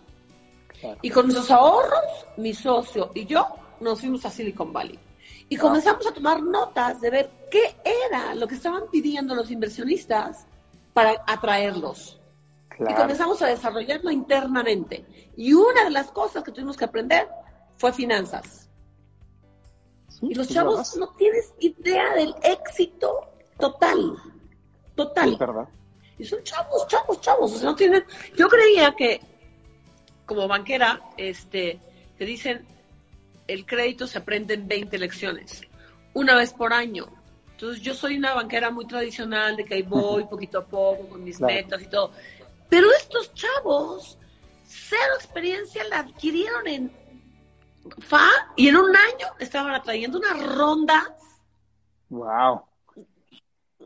[0.79, 0.99] Claro.
[1.01, 3.47] Y con nuestros ahorros, mi socio y yo
[3.79, 4.99] nos fuimos a Silicon Valley.
[5.49, 10.45] Y comenzamos a tomar notas de ver qué era lo que estaban pidiendo los inversionistas
[10.93, 12.19] para atraerlos.
[12.79, 15.05] Y comenzamos a desarrollarlo internamente.
[15.37, 17.27] Y una de las cosas que tuvimos que aprender
[17.77, 18.69] fue finanzas.
[20.07, 24.15] Sí, Y los es chavos no tienes idea del éxito total.
[24.95, 25.31] Total.
[25.33, 25.67] Es verdad.
[26.17, 27.53] Y son chavos, chavos, chavos.
[27.53, 28.03] O sea, no tienen.
[28.35, 29.19] Yo creía que,
[30.25, 31.79] como banquera, este,
[32.17, 32.65] te dicen
[33.47, 35.61] el crédito se aprende en 20 lecciones,
[36.13, 37.07] una vez por año.
[37.51, 41.23] Entonces, yo soy una banquera muy tradicional, de que ahí voy poquito a poco con
[41.23, 41.53] mis Claro.
[41.53, 42.11] metas y todo.
[42.69, 44.17] Pero estos chavos,
[44.65, 46.91] cero experiencia, la adquirieron en
[47.99, 51.03] FA y en un año estaban atrayendo unas rondas
[52.09, 52.61] Wow.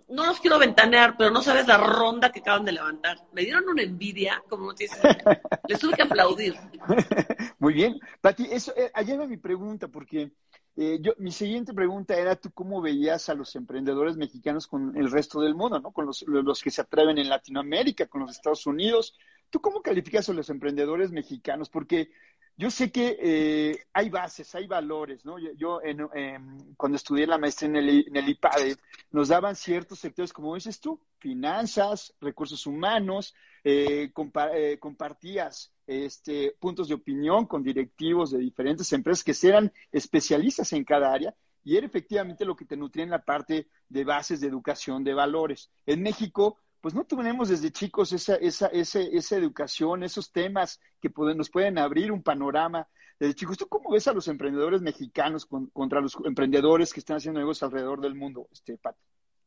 [0.10, 3.26] No los quiero ventanear, pero no sabes la ronda que acaban de levantar.
[3.34, 5.42] Me dieron una envidia, como tienes idea.
[5.68, 6.56] Les tuve que aplaudir.
[7.60, 8.00] Muy bien.
[8.22, 10.32] Pati, eso, eh, ayer va mi pregunta, porque
[10.78, 15.12] eh, yo, mi siguiente pregunta era tú cómo veías a los emprendedores mexicanos con el
[15.12, 15.92] resto del mundo, ¿no?
[15.92, 19.18] Con los, los que se atreven en Latinoamérica, con los Estados Unidos.
[19.50, 21.70] ¿Tú cómo calificas a los emprendedores mexicanos?
[21.70, 22.12] Porque
[22.58, 25.38] yo sé que eh, hay bases, hay valores, ¿no?
[25.56, 28.78] Yo, en, em, cuando estudié la maestría en el, en IPADE,
[29.12, 36.56] nos daban ciertos sectores, como dices tú, finanzas, recursos humanos, eh, compa- eh, compartías este,
[36.60, 41.78] puntos de opinión con directivos de diferentes empresas que eran especialistas en cada área y
[41.78, 45.70] era efectivamente lo que te nutría en la parte de bases de educación de valores.
[45.86, 51.10] En México, pues no tenemos desde chicos esa, esa, ese- esa educación, esos temas que
[51.10, 52.88] pueden- nos pueden abrir un panorama.
[53.20, 57.18] Desde chicos, ¿tú cómo ves a los emprendedores mexicanos con- contra los emprendedores que están
[57.18, 58.96] haciendo negocios alrededor del mundo, este, Pat?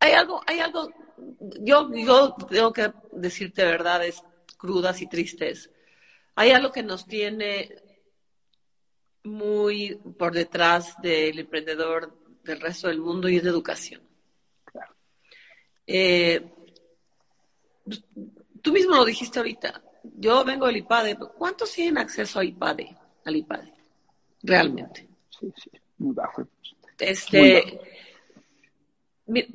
[0.00, 0.88] Hay algo, hay algo,
[1.60, 4.22] yo, yo tengo que decirte verdades
[4.56, 5.70] crudas y tristes.
[6.34, 7.68] Hay algo que nos tiene
[9.24, 14.02] muy por detrás del emprendedor del resto del mundo y es la educación.
[14.64, 14.94] Claro.
[15.86, 16.50] Eh,
[18.62, 19.83] tú mismo lo dijiste ahorita.
[20.18, 21.16] Yo vengo del IPADE.
[21.16, 23.72] ¿Cuántos tienen acceso a IPADE, al IPADE?
[24.42, 25.09] Realmente.
[25.38, 26.46] Sí, sí, muy bajo.
[26.98, 27.81] Este,
[29.26, 29.46] mi-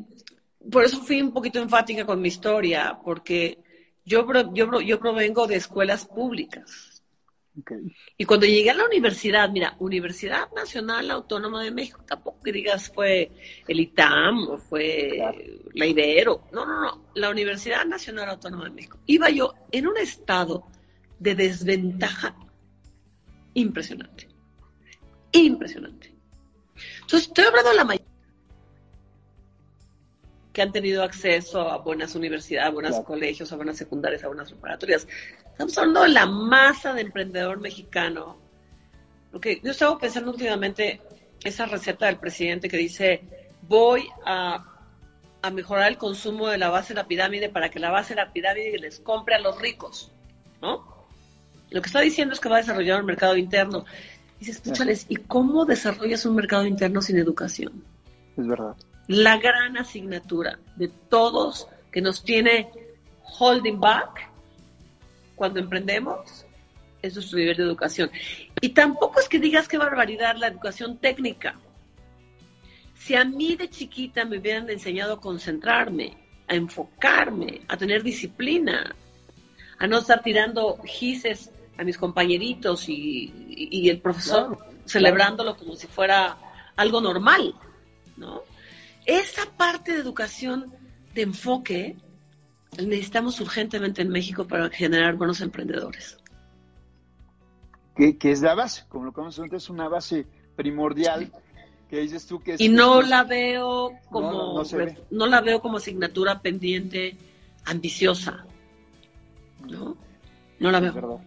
[0.72, 3.60] por eso fui un poquito enfática con mi historia, porque
[4.04, 6.95] yo, yo, yo provengo de escuelas públicas.
[8.18, 12.92] Y cuando llegué a la universidad, mira, Universidad Nacional Autónoma de México, tampoco que digas
[12.94, 13.32] fue
[13.68, 15.38] el ITAM o fue Claro.
[15.74, 19.00] la Ibero, no, no, no, la Universidad Nacional Autónoma de México.
[19.06, 20.68] Iba yo en un estado
[21.20, 22.36] de desventaja
[23.54, 24.28] impresionante,
[25.32, 26.14] impresionante.
[27.02, 28.05] Entonces, estoy hablando de la mayoría
[30.56, 33.06] que han tenido acceso a buenas universidades, a buenos Claro.
[33.06, 35.06] colegios, a buenas secundarias, a buenas preparatorias.
[35.52, 38.38] Estamos hablando de la masa de emprendedor mexicano.
[39.32, 41.02] Porque yo estaba pensando últimamente
[41.44, 43.22] esa receta del presidente que dice,
[43.64, 44.72] voy a
[45.42, 48.22] a mejorar el consumo de la base de la pirámide para que la base de
[48.22, 50.12] la pirámide les compre a los ricos,
[50.60, 51.06] ¿no?
[51.70, 53.86] Lo que está diciendo es que va a desarrollar un mercado interno.
[54.40, 57.84] Dices, escúchales, ¿y cómo desarrollas un mercado interno sin educación?
[58.36, 58.76] Es verdad.
[59.08, 62.70] La gran asignatura de todos que nos tiene
[63.40, 64.32] holding back
[65.36, 66.46] cuando emprendemos
[67.02, 68.10] es nuestro nivel de educación.
[68.62, 71.56] Y tampoco es que digas qué barbaridad la educación técnica.
[72.96, 78.96] Si a mí de chiquita me hubieran enseñado a concentrarme, a enfocarme, a tener disciplina,
[79.78, 86.38] a no estar tirando gises a mis compañeritos y, el profesor celebrándolo como si fuera
[86.76, 87.54] algo normal,
[88.18, 88.44] ¿no?
[89.06, 90.74] Esa parte de educación
[91.14, 91.96] de enfoque
[92.78, 96.18] necesitamos urgentemente en México para generar buenos emprendedores.
[97.96, 101.32] Que, es la base, como lo conocemos antes, es una base primordial
[101.90, 104.64] que dices tú que y no la veo como
[105.12, 107.16] no, la veo como asignatura pendiente
[107.66, 108.46] ambiciosa
[109.68, 109.96] no
[110.60, 111.22] no la veo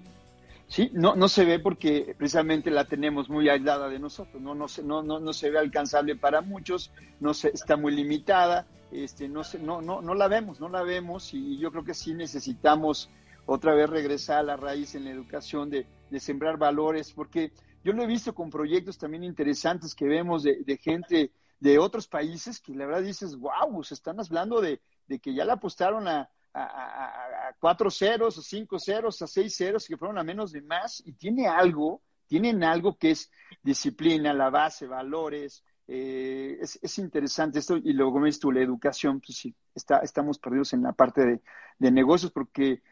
[0.68, 4.68] Sí, no, no se ve porque precisamente la tenemos muy aislada de nosotros, no, no,
[4.68, 9.28] se, no, no, no se ve alcanzable para muchos, no se, está muy limitada, este,
[9.28, 12.12] no, se, no, no, no la vemos, no la vemos y yo creo que sí
[12.12, 13.10] necesitamos
[13.46, 15.86] otra vez regresar a la raíz en la educación de,
[16.20, 17.52] sembrar valores, porque
[17.82, 22.06] yo lo he visto con proyectos también interesantes que vemos de, de gente de otros
[22.06, 24.80] países que la verdad dices, wow, se están hablando de,
[25.20, 29.96] que ya le apostaron a, a, cuatro ceros, a cinco ceros, a seis ceros, que
[29.96, 33.30] fueron a menos de más, y tiene algo, tienen algo que es
[33.62, 39.38] disciplina, la base, valores, eh, es, interesante esto, y luego ves tú, la educación, pues
[39.38, 41.40] sí, está, estamos perdidos en la parte
[41.78, 42.82] de, negocios porque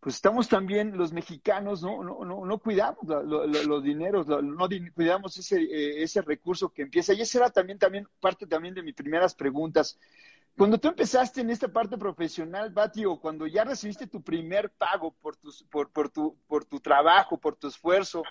[0.00, 5.62] pues estamos también los mexicanos, no, no, no, no cuidamos los dineros, no cuidamos ese,
[5.62, 7.14] eh, ese recurso que empieza.
[7.14, 9.98] Y esa era también, también parte también de mis primeras preguntas.
[10.56, 15.12] Cuando tú empezaste en esta parte profesional, Bati, o cuando ya recibiste tu primer pago
[15.20, 15.36] por,
[15.68, 18.22] por, por, tu, por tu trabajo, por tu esfuerzo,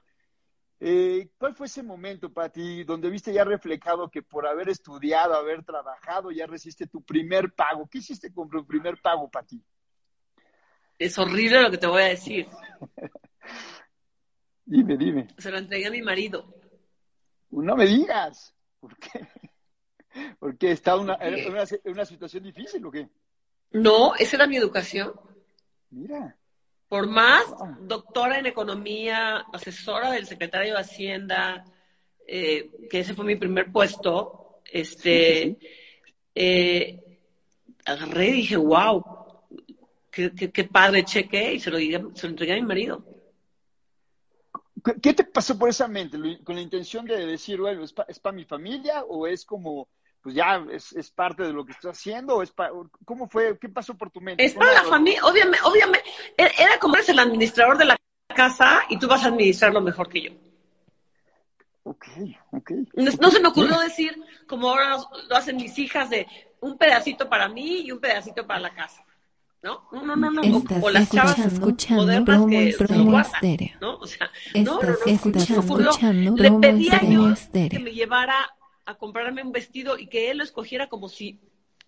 [0.79, 5.33] eh, ¿cuál fue ese momento para ti donde viste ya reflejado que por haber estudiado,
[5.33, 7.88] haber trabajado, ya recibiste tu primer pago?
[7.91, 9.62] ¿Qué hiciste con tu primer pago para ti?
[10.97, 12.47] Es horrible lo que te voy a decir.
[14.65, 15.27] dime, dime.
[15.38, 16.53] Se lo entregué a mi marido.
[17.49, 18.55] No me digas.
[18.79, 19.27] ¿Por qué?
[20.63, 23.10] Porque estaba una, en una, una, situación difícil o qué?
[23.71, 25.12] No, esa era mi educación.
[25.89, 26.38] Mira.
[26.88, 27.43] Por más
[27.82, 31.65] doctora en economía, asesora del secretario de Hacienda,
[32.26, 35.58] eh, que ese fue mi primer puesto, este,
[36.34, 37.19] eh,
[37.84, 39.04] agarré y dije, wow,
[40.10, 41.78] qué, qué, padre cheque, y se lo,
[42.15, 43.06] se lo entregué a mi marido.
[45.02, 46.17] ¿Qué te pasó por esa mente?
[46.45, 49.89] ¿Con la intención de decir, bueno, es para mi familia o es como
[50.23, 52.41] pues ya es, parte de lo que estoy haciendo?
[52.41, 52.53] Es
[53.03, 53.59] ¿Cómo fue?
[53.59, 54.43] ¿Qué pasó por tu mente?
[54.43, 57.97] Es para la familia, obviamente, obviamente, e, era como eres el administrador de la
[58.33, 60.31] casa y tú vas a administrarlo mejor que yo.
[61.83, 62.05] Ok,
[62.51, 62.71] ok.
[62.93, 64.15] No, se me ocurrió decir,
[64.47, 64.95] como ahora
[65.27, 66.25] lo hacen mis hijas, de
[66.62, 69.03] un pedacito para mí y un pedacito para la casa.
[69.62, 69.89] ¿no?
[69.91, 70.63] No, no, no, no.
[70.81, 73.77] o, las chavas escuchando promo, que promo estéreo.
[73.81, 73.97] ¿no?
[73.97, 78.36] O sea, no, no, no, Le pedía yo que me llevara
[78.86, 81.39] a comprarme un vestido y que él lo escogiera como si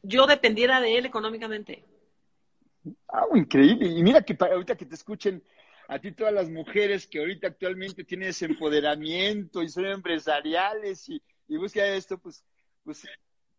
[0.01, 1.83] yo dependiera de él económicamente.
[3.09, 3.87] Ah, increíble.
[3.87, 5.43] Y mira que ahorita que te escuchen
[5.87, 11.21] a ti todas las mujeres que ahorita actualmente tienen ese empoderamiento y son empresariales y,
[11.47, 12.43] y buscan esto, pues,
[12.83, 13.07] pues,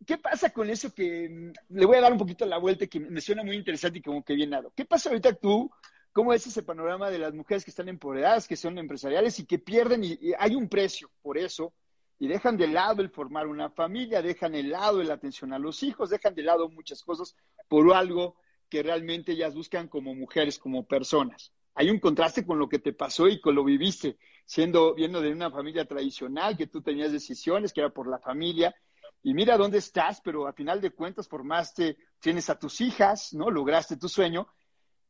[0.05, 3.01] ¿qué pasa con eso que mm, le voy a dar un poquito la vuelta que
[3.01, 4.73] me suena muy interesante y como que bien dado?
[4.75, 5.71] ¿Qué pasa ahorita tú?
[6.13, 9.59] ¿Cómo es ese panorama de las mujeres que están empoderadas, que son empresariales y que
[9.59, 11.75] pierden y hay un precio por eso?
[12.19, 15.83] Y dejan de lado el formar una familia, dejan de lado la atención a los
[15.83, 17.37] hijos, dejan de lado muchas cosas
[17.69, 18.37] por algo
[18.69, 21.53] que realmente ellas buscan como mujeres, como personas.
[21.75, 25.31] Hay un contraste con lo que te pasó y con lo viviste, siendo viendo de
[25.31, 28.75] una familia tradicional, que tú tenías decisiones, que era por la familia,
[29.23, 33.51] y mira dónde estás, pero a final de cuentas formaste, tienes a tus hijas, ¿no?
[33.51, 34.49] Lograste tu sueño,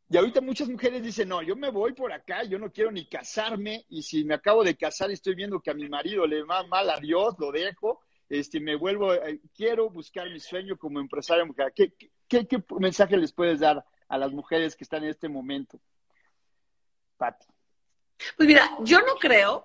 [0.09, 3.07] y ahorita muchas mujeres dicen, no, yo me voy por acá, yo no quiero ni
[3.07, 6.45] casarme, y si me acabo de casar y estoy viendo que a mi marido le
[6.45, 11.01] va mal a Dios, lo dejo, este, me vuelvo, eh, quiero buscar mi sueño como
[11.01, 11.73] empresaria mujer.
[11.75, 11.93] ¿Qué,
[12.29, 15.81] qué, qué, mensaje les puedes dar a las mujeres que están en este momento?
[17.17, 17.47] Pati.
[18.37, 19.65] Pues mira, yo no creo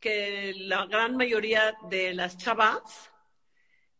[0.00, 3.10] que la gran mayoría de las chavas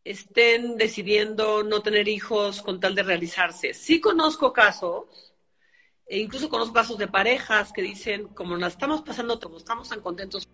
[0.04, 3.74] estén decidiendo no tener hijos con tal de realizarse.
[3.74, 5.27] Sí conozco casos
[6.08, 10.00] e incluso conozco casos de parejas que dicen, como nos estamos pasando, como estamos tan
[10.00, 10.48] contentos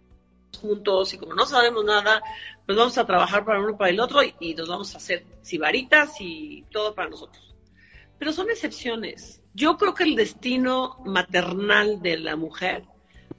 [0.60, 2.22] juntos y como no sabemos nada,
[2.66, 6.20] pues vamos a trabajar para uno para el otro y, nos vamos a hacer sibaritas
[6.20, 7.54] y todo para nosotros.
[8.18, 9.42] Pero son excepciones.
[9.54, 12.84] Yo creo que el destino maternal de la mujer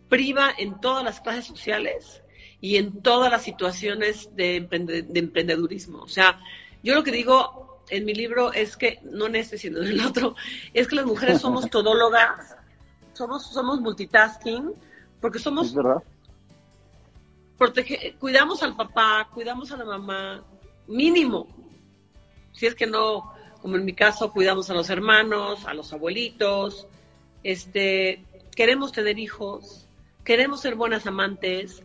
[0.08, 2.24] priva en todas las clases sociales
[2.62, 6.04] y en todas las situaciones de, de emprendedurismo.
[6.04, 6.40] O sea,
[6.82, 10.02] yo lo que digo en mi libro es que, no en este, sino en el
[10.06, 10.36] otro,
[10.74, 12.56] es que las mujeres somos todólogas,
[13.14, 14.74] somos, somos multitasking,
[15.22, 16.04] porque somos Es verdad.
[17.58, 20.44] protege- cuidamos al papá, cuidamos a la mamá,
[20.88, 21.48] mínimo.
[22.54, 26.88] Si es que no, como en mi caso, cuidamos a los hermanos, a los abuelitos,
[27.44, 28.24] este,
[28.56, 29.88] queremos tener hijos,
[30.24, 31.84] queremos ser buenas amantes,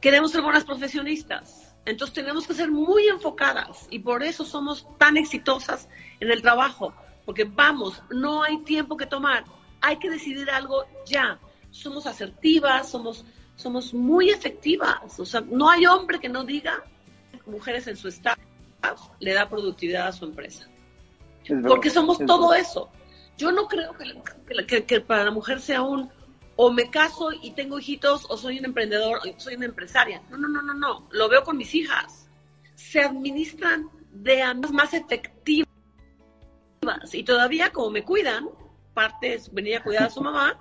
[0.00, 1.67] queremos ser buenas profesionistas.
[1.88, 5.88] Entonces tenemos que ser muy enfocadas y por eso somos tan exitosas
[6.20, 6.92] en el trabajo,
[7.24, 9.44] porque vamos, no hay tiempo que tomar,
[9.80, 11.38] hay que decidir algo ya.
[11.70, 13.24] Somos asertivas, somos,
[13.56, 16.84] somos muy efectivas, o sea, no hay hombre que no diga
[17.46, 18.36] mujeres en su staff
[19.20, 20.68] le da productividad a su empresa,
[21.48, 21.68] verdad.
[21.70, 22.66] porque somos Es todo verdad.
[22.68, 22.90] eso.
[23.38, 26.10] Yo no creo que- que para la mujer sea un
[26.60, 30.20] o me caso y tengo hijitos o soy un emprendedor o soy una empresaria.
[30.28, 31.08] No, no, no, no, no.
[31.12, 32.28] Lo veo con mis hijas.
[32.74, 35.68] Se administran de a más efectivas
[37.12, 38.48] y todavía como me cuidan,
[38.92, 40.58] parte es venir a cuidar a su mamá.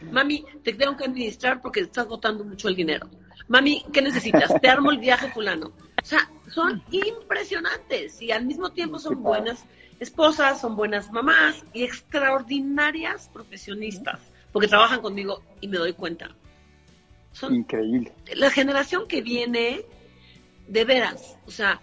[0.00, 3.08] Mami, te tengo que administrar porque estás botando mucho el dinero.
[3.46, 4.52] Mami, ¿qué necesitas?
[4.60, 5.68] Te armo el viaje fulano.
[6.02, 9.64] O sea, son impresionantes y al mismo tiempo son buenas
[10.00, 14.18] esposas, son buenas mamás y extraordinarias profesionistas,
[14.52, 16.30] porque trabajan conmigo y me doy cuenta.
[17.32, 18.12] Son Increíble.
[18.34, 19.82] la generación que viene,
[20.66, 21.80] de veras, o sea,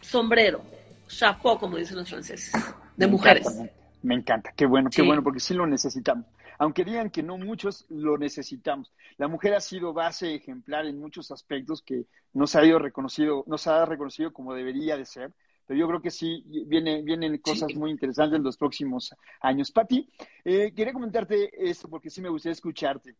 [0.00, 0.62] sombrero,
[1.08, 2.52] chapeau, como dicen los franceses,
[2.96, 3.46] de Me mujeres.
[3.46, 6.26] encanta, me- encanta, qué bueno, qué bueno, porque sí lo necesitamos.
[6.58, 8.92] Aunque digan que no muchos, lo necesitamos.
[9.16, 12.04] La mujer ha sido base ejemplar en muchos aspectos que
[12.34, 15.32] no se ha ido reconocido, no se ha reconocido como debería de ser.
[15.70, 17.78] Pero yo creo que sí viene, vienen cosas Sí.
[17.78, 19.70] muy interesantes en los próximos años.
[19.70, 20.04] Pati,
[20.44, 23.14] eh, quería comentarte esto porque sí me gustaría escucharte.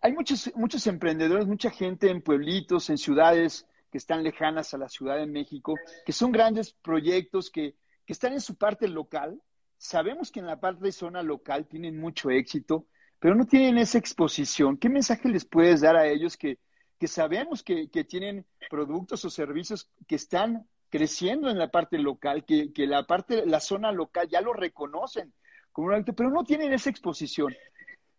[0.00, 4.88] Hay muchos, muchos emprendedores, mucha gente en pueblitos, en ciudades que están lejanas a la
[4.88, 5.74] Ciudad de México,
[6.06, 7.74] que son grandes proyectos que,
[8.06, 9.38] que están en su parte local.
[9.76, 12.86] Sabemos que en la parte de zona local tienen mucho éxito,
[13.18, 14.78] pero no tienen esa exposición.
[14.78, 16.58] ¿Qué mensaje les puedes dar a ellos que,
[16.98, 22.44] que sabemos que, que tienen productos o servicios que están creciendo en la parte local,
[22.44, 25.32] que, que la parte, la zona local ya lo reconocen
[25.72, 27.54] como un acto, pero no tienen esa exposición?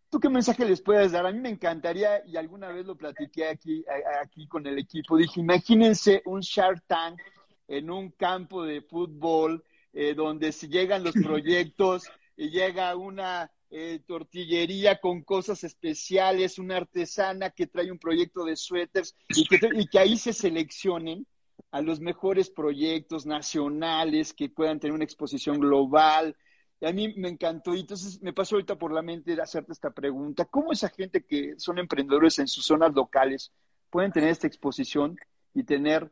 [0.09, 1.25] ¿Tú qué mensaje les puedes dar?
[1.25, 3.85] A mí me encantaría, y alguna vez lo platiqué aquí,
[4.21, 7.19] aquí con el equipo, dije, imagínense un Shark Tank
[7.67, 9.63] en un campo de fútbol,
[9.93, 12.03] eh, donde si llegan los proyectos
[12.35, 18.57] y llega una eh, tortillería con cosas especiales, una artesana que trae un proyecto de
[18.57, 21.25] suéteres y que, y que ahí se seleccionen
[21.71, 26.35] a los mejores proyectos nacionales que puedan tener una exposición global,
[26.79, 27.73] y a mí me encantó.
[27.75, 30.45] Y entonces me pasó ahorita por la mente hacerte esta pregunta.
[30.45, 33.51] ¿Cómo esa gente que son emprendedores en sus zonas locales
[33.89, 35.17] pueden tener esta exposición
[35.53, 36.11] y tener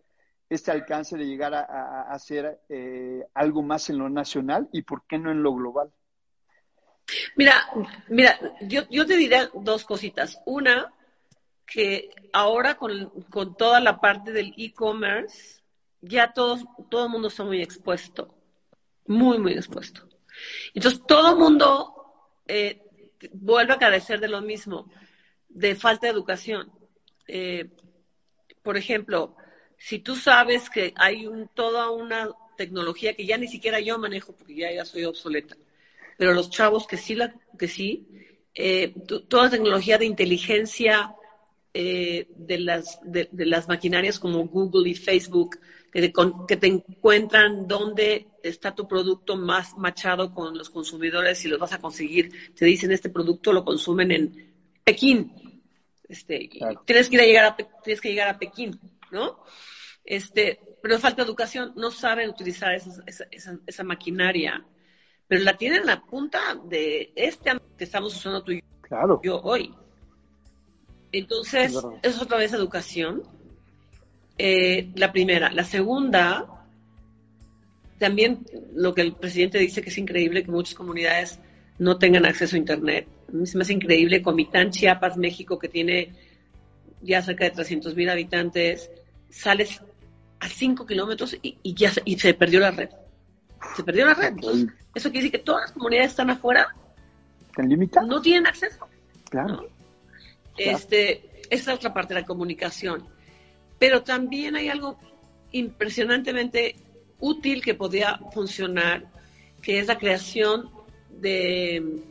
[0.50, 4.82] este alcance de llegar a, a- a hacer eh, algo más en lo nacional y
[4.84, 5.92] por qué no en lo global?
[7.36, 7.54] Mira,
[8.08, 10.42] mira, yo, yo te diré dos cositas.
[10.46, 10.94] Una,
[11.70, 15.62] que ahora con, con toda la parte del e-commerce,
[16.02, 18.34] ya todos, todo el mundo está muy expuesto,
[19.06, 20.08] muy, muy expuesto.
[20.74, 21.94] Entonces, todo el mundo
[22.48, 22.82] eh,
[23.34, 24.92] vuelve a carecer de lo mismo,
[25.48, 26.72] de falta de educación.
[27.28, 27.70] Eh,
[28.64, 29.36] por ejemplo,
[29.78, 34.34] si tú sabes que hay un, toda una tecnología que ya ni siquiera yo manejo
[34.36, 35.56] porque ya, ya soy obsoleta,
[36.18, 38.08] pero los chavos que sí, la, que sí
[38.56, 38.94] eh,
[39.30, 41.16] toda tecnología de inteligencia
[41.74, 45.60] eh, de, las, de, de las maquinarias como Google y Facebook,
[45.92, 51.44] que te, con- que te encuentran dónde está tu producto más machado con los consumidores
[51.46, 52.32] y los vas a conseguir.
[52.56, 54.54] Te dicen, este producto lo consumen en
[54.84, 55.62] Pekín.
[56.08, 56.82] Este, Claro.
[56.86, 58.80] tienes que ir a llegar a, tienes que llegar a Pekín,
[59.12, 59.44] ¿no?
[60.04, 64.66] Este, pero falta educación, no saben utilizar esa, esa, esa, esa maquinaria,
[65.28, 69.22] pero la tienen en la punta de este que estamos usando tú y Claro.
[69.24, 69.72] yo hoy.
[71.12, 73.24] Entonces, Es otra vez educación.
[74.38, 75.52] Eh, la primera.
[75.52, 76.46] La segunda,
[77.98, 81.40] también lo que el presidente dice que es increíble que muchas comunidades
[81.78, 83.08] no tengan acceso a Internet.
[83.28, 84.22] A mí se me hace increíble.
[84.22, 86.14] Comitán, Chiapas, México, que tiene
[87.02, 88.92] ya cerca de 300 mil habitantes,
[89.30, 89.82] sales
[90.40, 92.90] a 5 kilómetros y, y ya se, y se perdió la red.
[93.76, 94.30] Se perdió la red.
[94.30, 96.76] Entonces, eso quiere decir que todas las comunidades están afuera,
[97.50, 98.08] ¿Están limitados?
[98.08, 98.88] no tienen acceso.
[99.30, 99.56] Claro.
[99.56, 99.79] ¿no?
[100.60, 103.06] Este, esa es otra parte de la comunicación.
[103.78, 105.00] Pero también hay algo
[105.52, 106.76] impresionantemente
[107.20, 109.06] útil que podía funcionar,
[109.62, 110.70] que es la creación
[111.10, 112.02] de,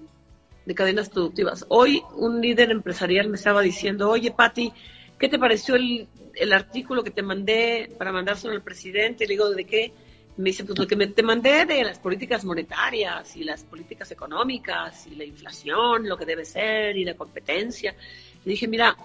[0.66, 1.64] de cadenas productivas.
[1.68, 4.72] Hoy un líder empresarial me estaba diciendo, oye Patti,
[5.18, 9.26] ¿qué te pareció el, el artículo que te mandé para mandárselo al presidente?
[9.26, 9.92] Le digo, ¿de qué?
[10.36, 14.10] Me dice, pues lo que me, te mandé de las políticas monetarias y las políticas
[14.12, 17.96] económicas y la inflación, lo que debe ser y la competencia.
[18.44, 18.96] Le dije, mira,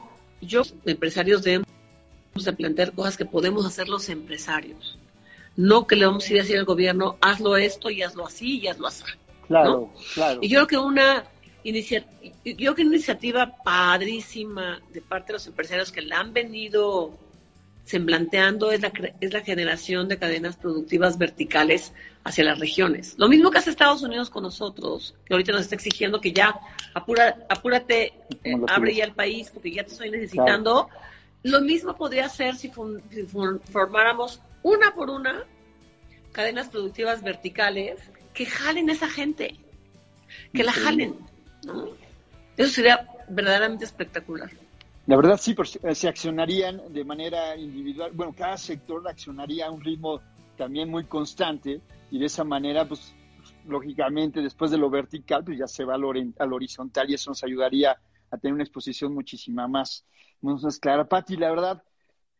[0.41, 1.67] yo, empresarios, debemos
[2.35, 4.97] de plantear cosas que podemos hacer los empresarios.
[5.55, 8.59] No que le vamos a ir a decir al gobierno, hazlo esto y hazlo así
[8.59, 9.03] y hazlo así.
[9.47, 10.39] Claro, claro.
[10.41, 11.25] Y yo creo que una
[11.63, 12.05] inicia
[12.43, 17.17] yo creo que una iniciativa padrísima de parte de los empresarios que la han venido
[17.85, 23.15] semblanteando es la, es la generación de cadenas productivas verticales hacia las regiones.
[23.17, 26.59] Lo mismo que hace Estados Unidos con nosotros, que ahorita nos está exigiendo que ya
[26.93, 28.13] apura, apúrate,
[28.43, 30.89] eh, abre ya el país porque ya te estoy necesitando.
[31.43, 32.71] Lo mismo podría ser si,
[33.11, 33.23] si
[33.71, 35.43] formáramos una por una
[36.31, 37.99] cadenas productivas verticales
[38.33, 39.57] que jalen a esa gente,
[40.53, 41.15] que la jalen.
[41.65, 41.89] ¿no?
[42.57, 44.49] Eso sería verdaderamente espectacular.
[45.05, 48.11] La verdad sí, eh, se accionarían de manera individual.
[48.13, 50.21] Bueno, cada sector accionaría a un ritmo
[50.57, 53.13] también muy constante y de esa manera, pues,
[53.67, 57.97] lógicamente, después de lo vertical, pues ya se va al horizontal y eso nos ayudaría
[58.31, 60.05] a tener una exposición muchísima más,
[60.41, 61.07] más clara.
[61.07, 61.83] Pati, la verdad,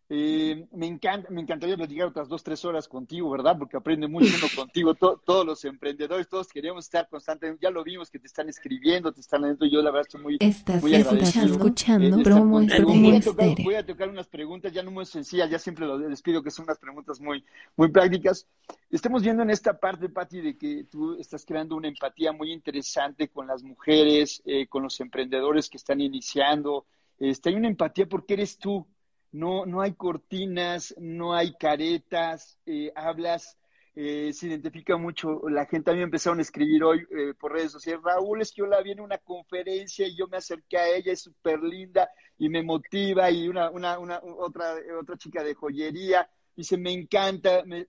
[0.10, 3.58] eh, me, encanta, me encantaría platicar otras dos, tres horas contigo, ¿verdad?
[3.58, 4.93] Porque aprende mucho uno contigo.
[4.95, 7.64] todos los emprendedores, todos queremos estar constantemente.
[7.64, 9.66] Ya lo vimos que te están escribiendo, te están leyendo.
[9.66, 13.01] Yo, la verdad, estoy muy, Estás muy escuchando, escuchando Eh, promo esta- estéreo.
[13.01, 15.97] voy, a tocar, voy a tocar unas preguntas ya no muy sencillas, ya siempre lo-
[15.97, 17.43] les pido que son unas preguntas muy,
[17.78, 18.45] muy prácticas.
[18.91, 23.30] Estamos viendo en esta parte, Patti, de que tú estás creando una empatía muy interesante
[23.30, 26.86] con las mujeres, eh, con los emprendedores que están iniciando.
[27.20, 28.86] Este, hay una empatía porque eres tú.
[29.34, 33.57] No, no hay cortinas, no hay caretas, eh, hablas,
[33.95, 35.41] eh, se identifica mucho.
[35.49, 38.59] La gente a mí empezaron a escribir hoy eh, por redes sociales, Raúl, es que
[38.61, 42.09] yo la vi en una conferencia y yo me acerqué a ella, es súper linda
[42.38, 47.63] y me motiva y una, una, una, otra, otra chica de joyería dice, me encanta,
[47.65, 47.88] me-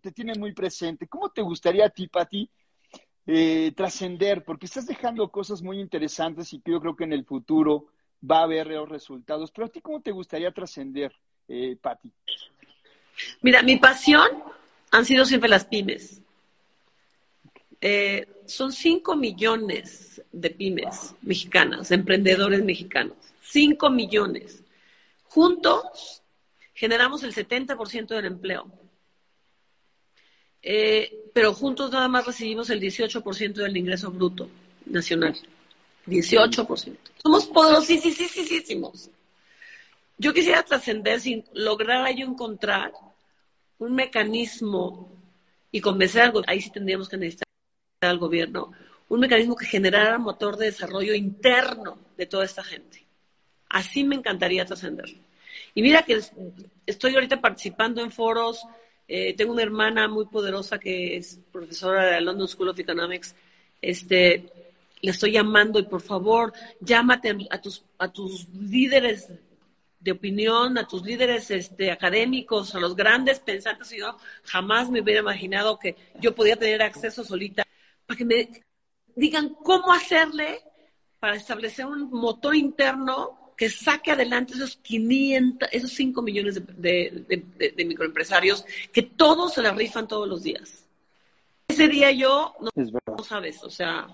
[0.00, 1.08] te tiene muy presente.
[1.08, 2.48] ¿Cómo te gustaría a ti, Pati,
[3.26, 4.44] eh, trascender?
[4.44, 7.86] Porque estás dejando cosas muy interesantes y que yo creo que en el futuro
[8.28, 9.50] va a haber resultados.
[9.50, 11.12] Pero a ti, ¿cómo te gustaría trascender,
[11.48, 12.12] eh, Pati?
[13.40, 14.28] Mira, mi pasión
[14.90, 16.20] han sido siempre las pymes.
[17.80, 23.16] Eh, son 5 millones de pymes mexicanas, de emprendedores mexicanos.
[23.42, 24.62] 5 millones.
[25.24, 26.22] Juntos
[26.74, 28.70] generamos el 70% del empleo.
[30.62, 34.48] Eh, pero juntos nada más recibimos el 18% del ingreso bruto
[34.86, 35.36] nacional.
[36.06, 36.96] 18%.
[37.22, 39.10] Somos poderosísimos.
[40.18, 42.92] Yo quisiera trascender sin lograr yo encontrar
[43.78, 45.10] un mecanismo
[45.70, 47.46] y convencer al gobierno, ahí sí tendríamos que necesitar
[48.00, 48.72] al gobierno,
[49.08, 53.04] un mecanismo que generara motor de desarrollo interno de toda esta gente.
[53.68, 55.06] Así me encantaría trascender.
[55.74, 56.32] Y mira que es-
[56.86, 58.62] estoy ahorita participando en foros,
[59.08, 63.34] eh, tengo una hermana muy poderosa que es profesora de la London School of Economics,
[63.82, 64.50] este,
[65.02, 69.28] le estoy llamando y por favor, llámate a tus, a tus líderes
[70.00, 73.92] de opinión, a tus líderes este, académicos, a los grandes pensantes.
[73.92, 77.64] Y yo jamás me hubiera imaginado que yo podía tener acceso solita
[78.06, 78.48] para que me
[79.14, 80.60] digan cómo hacerle
[81.18, 87.24] para establecer un motor interno que saque adelante esos 500, esos 5 millones de, de-
[87.26, 90.84] de- de- de microempresarios que todos se la rifan todos los días.
[91.66, 92.54] Ese día yo,
[93.06, 94.06] no sabes, o sea,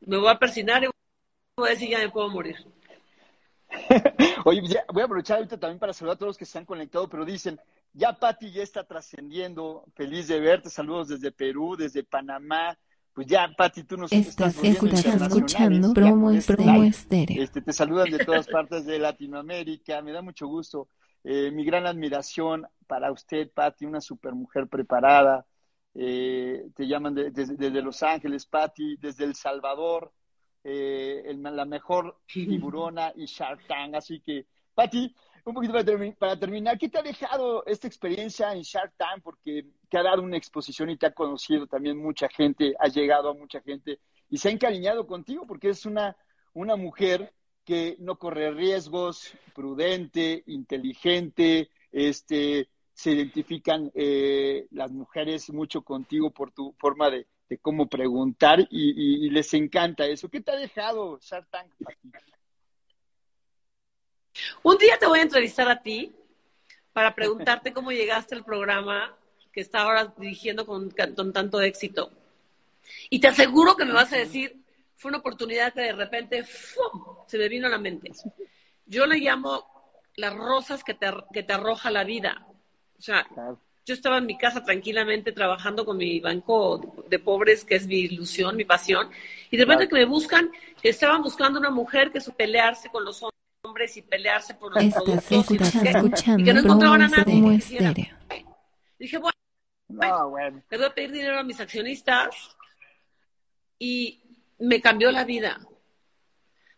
[0.00, 0.88] me voy a persinar y
[1.56, 2.56] voy a decir ya me puedo morir.
[4.44, 6.58] Oye, pues ya voy a aprovechar ahorita también para saludar a todos los que se
[6.58, 7.60] han conectado, pero dicen,
[7.92, 12.76] ya Pati ya está trascendiendo, feliz de verte, saludos desde Perú, desde Panamá,
[13.12, 17.42] pues ya Pati, tú nos Estás volviendo escuchando, promo, este promo estéreo.
[17.42, 20.88] Este, te saludan de todas partes de Latinoamérica, me da mucho gusto.
[21.24, 25.44] Eh, mi gran admiración para usted, Patti, una super mujer preparada.
[25.94, 30.12] Eh, te llaman de- desde, desde Los Ángeles, Patti, desde El Salvador,
[30.62, 33.94] eh, el- la mejor tiburona y Shark Tank.
[33.94, 35.14] Así que, Patti,
[35.44, 39.22] un poquito para, termi- para terminar, ¿qué te ha dejado esta experiencia en Shark Tank?
[39.22, 43.30] Porque te ha dado una exposición y te ha conocido también mucha gente, ha llegado
[43.30, 46.16] a mucha gente y se ha encariñado contigo porque es una,
[46.52, 47.32] una mujer
[47.64, 52.68] que no corre riesgos, prudente, inteligente, este,
[53.00, 58.66] se identifican eh, las mujeres mucho contigo por tu forma de, de cómo preguntar y,
[58.90, 60.28] y- y les encanta eso.
[60.28, 61.72] ¿Qué te ha dejado Shark Tank?
[64.62, 66.14] Un día te voy a entrevistar a ti
[66.92, 69.16] para preguntarte cómo llegaste al programa
[69.50, 72.10] que está ahora dirigiendo con, con tanto éxito.
[73.08, 74.62] Y te aseguro que me vas a decir,
[74.96, 77.16] fue una oportunidad que de repente ¡fum!
[77.26, 78.10] se me vino a la mente.
[78.84, 79.64] Yo le llamo
[80.16, 82.46] las rosas que te, que te arroja la vida.
[83.00, 83.26] O sea,
[83.86, 88.00] yo estaba en mi casa tranquilamente trabajando con mi banco de pobres, que es mi
[88.00, 89.08] ilusión, mi pasión,
[89.50, 90.50] y de repente que me buscan,
[90.82, 93.22] estaban buscando una mujer que su pelearse con los
[93.64, 97.62] hombres y pelearse por los productos y, que no encontraban a nadie.
[98.98, 99.38] Dije, bueno,
[99.88, 100.62] no, bueno.
[100.68, 102.54] le voy a pedir dinero a mis accionistas
[103.78, 104.20] y
[104.58, 105.58] me cambió la vida.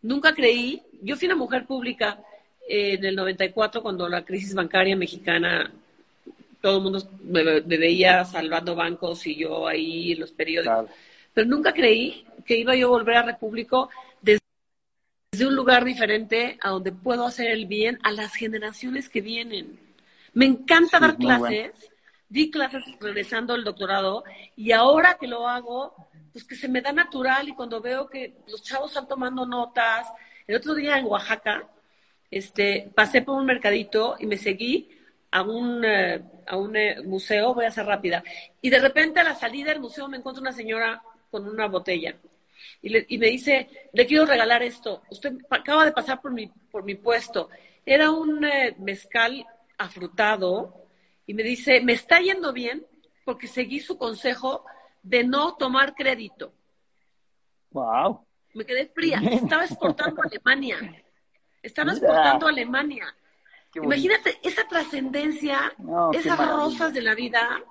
[0.03, 2.23] Nunca creí, yo fui una mujer pública
[2.69, 5.73] eh, en el 94 cuando la crisis bancaria mexicana,
[6.63, 10.87] todo el mundo me, veía salvando bancos y yo ahí en los periódicos.
[11.35, 13.91] Pero nunca creí que iba yo a volver a Repúblico
[14.23, 14.41] desde,
[15.45, 19.81] un lugar diferente a donde puedo hacer el bien a las generaciones que vienen.
[20.35, 21.73] Me encanta dar clases,
[22.29, 24.23] di clases regresando al doctorado
[24.55, 25.97] y ahora que lo hago,
[26.33, 30.07] pues que se me da natural y cuando veo que los chavos están tomando notas.
[30.47, 31.69] El otro día en Oaxaca,
[32.31, 35.02] este, pasé por un mercadito y me seguí
[35.33, 38.23] a un, eh, a un eh, museo, voy a ser rápida,
[38.61, 42.15] y de repente a la salida del museo me encuentro una señora con una botella
[42.81, 46.95] y, me dice, le quiero regalar esto, usted acaba de pasar por mi, por mi
[46.95, 47.49] puesto,
[47.87, 49.45] era un eh, mezcal
[49.79, 50.87] afrutado
[51.27, 52.85] y me dice, me está yendo bien
[53.25, 54.65] porque seguí su consejo
[55.03, 56.53] de no tomar crédito.
[57.71, 58.27] Wow.
[58.55, 59.21] Me quedé fría.
[59.31, 61.03] Estaba exportando a Alemania.
[61.63, 63.15] Estaba exportando a Alemania.
[63.75, 65.73] Imagínate esa trascendencia,
[66.13, 67.63] esas rosas de la vida,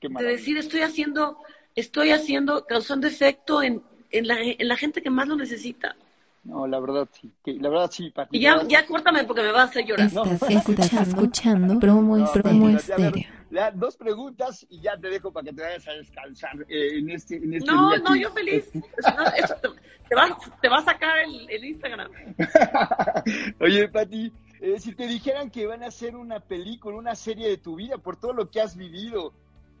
[0.00, 1.38] de decir estoy haciendo,
[1.74, 5.96] estoy haciendo, causando efecto en, en, la, en la gente que más lo necesita.
[6.44, 9.70] No, la verdad sí, la verdad sí, Y ya, ya córtame porque me vas a
[9.70, 10.06] hacer llorar.
[10.06, 13.36] Estás, escuchando promo, promo estéreo
[13.74, 17.36] dos preguntas y ya te dejo para que te vayas a descansar eh, en este,
[17.36, 18.70] en este No, no, yo feliz.
[18.72, 22.10] te, va, te, va, a sacar el, el Instagram.
[23.60, 24.32] Oye, Pati,
[24.66, 27.98] eh, si te dijeran que van a hacer una película, una serie de tu vida
[27.98, 29.32] por todo lo que has vivido,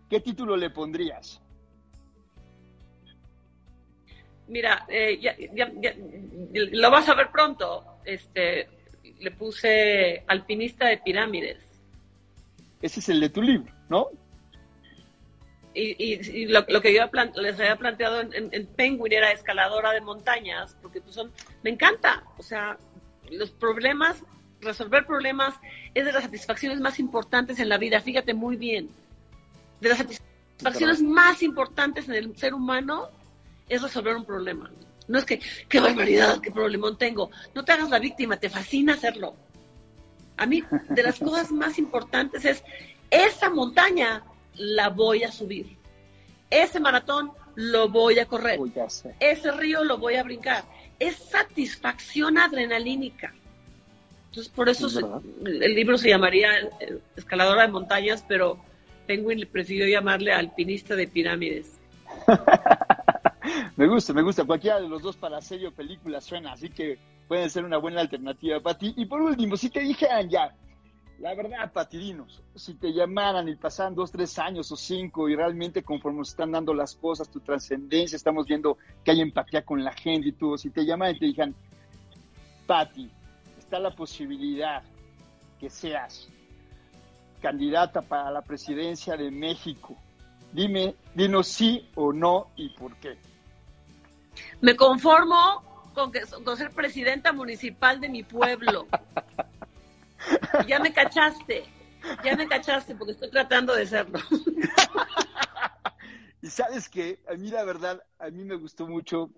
[0.08, 1.40] ¿qué título le pondrías?
[4.46, 5.92] Mira, eh, ya, ya, ya,
[6.52, 7.84] lo vas a ver pronto.
[8.04, 8.68] Este,
[9.18, 11.58] le puse alpinista de pirámides.
[12.80, 14.10] Ese es el de tu libro, ¿no?
[15.74, 17.02] Y, lo, que yo
[17.34, 21.30] les había planteado en, Penguin era escaladora de montañas, porque pues son,
[21.62, 22.78] me encanta, o sea,
[23.30, 24.24] los problemas,
[24.66, 25.54] resolver problemas
[25.94, 28.90] es de las satisfacciones más importantes en la vida, fíjate muy bien,
[29.80, 33.08] de las satisfacciones más importantes en el ser humano
[33.68, 34.70] es resolver un problema.
[35.08, 37.30] No es que, qué barbaridad, qué problemón tengo.
[37.54, 39.36] No te hagas la víctima, te fascina hacerlo.
[40.36, 42.62] A mí, de las cosas más importantes es,
[43.10, 45.76] esa montaña la voy a subir.
[46.50, 48.58] Ese maratón lo voy a correr.
[49.20, 50.64] Ese río lo voy a brincar.
[50.98, 53.34] Es satisfacción adrenalínica.
[54.36, 54.86] Entonces, por eso
[55.46, 58.58] el libro se llamaría eh, Escaladora de Montañas, pero
[59.06, 61.78] Penguin prefirió llamarle Alpinista de Pirámides.
[63.76, 64.44] me gusta, me gusta.
[64.44, 68.60] Cualquiera de los dos para sello película suena, así que pueden ser una buena alternativa
[68.60, 68.92] para ti.
[68.98, 70.54] Y por último, si te dijeran ya,
[71.18, 75.82] la verdad, patidinos, si te llamaran y pasaran dos, tres años o cinco y realmente
[75.82, 79.94] conforme se están dando las cosas, tu trascendencia, estamos viendo que hay empatía con la
[79.94, 81.54] gente y todo, si te llamaran y te dijeran,
[82.66, 83.10] Pati,
[83.66, 84.80] está la posibilidad
[85.58, 86.28] que seas
[87.42, 89.96] candidata para la presidencia de México.
[90.52, 93.18] Dime, dinos sí o no y por qué.
[94.60, 98.86] Me conformo con, que, con ser presidenta municipal de mi pueblo.
[100.68, 101.64] ya me cachaste,
[102.22, 104.20] ya me cachaste porque estoy tratando de serlo.
[106.40, 109.28] y sabes que a mí la verdad, a mí me gustó mucho.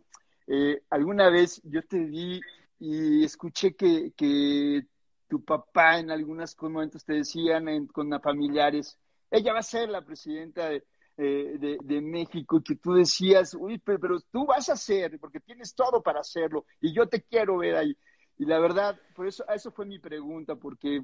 [0.46, 2.42] Eh, alguna vez yo te di
[2.78, 4.86] y escuché que, que
[5.28, 8.98] tu papá en algunos momentos te decían con familiares,
[9.30, 10.84] ella va a ser la presidenta de,
[11.20, 16.00] eh, de, México que tú decías, uy, pero, tú vas a hacer, porque tienes todo
[16.00, 17.96] para hacerlo, y yo te quiero ver ahí.
[18.38, 21.02] Y la verdad, por eso, eso fue mi pregunta, porque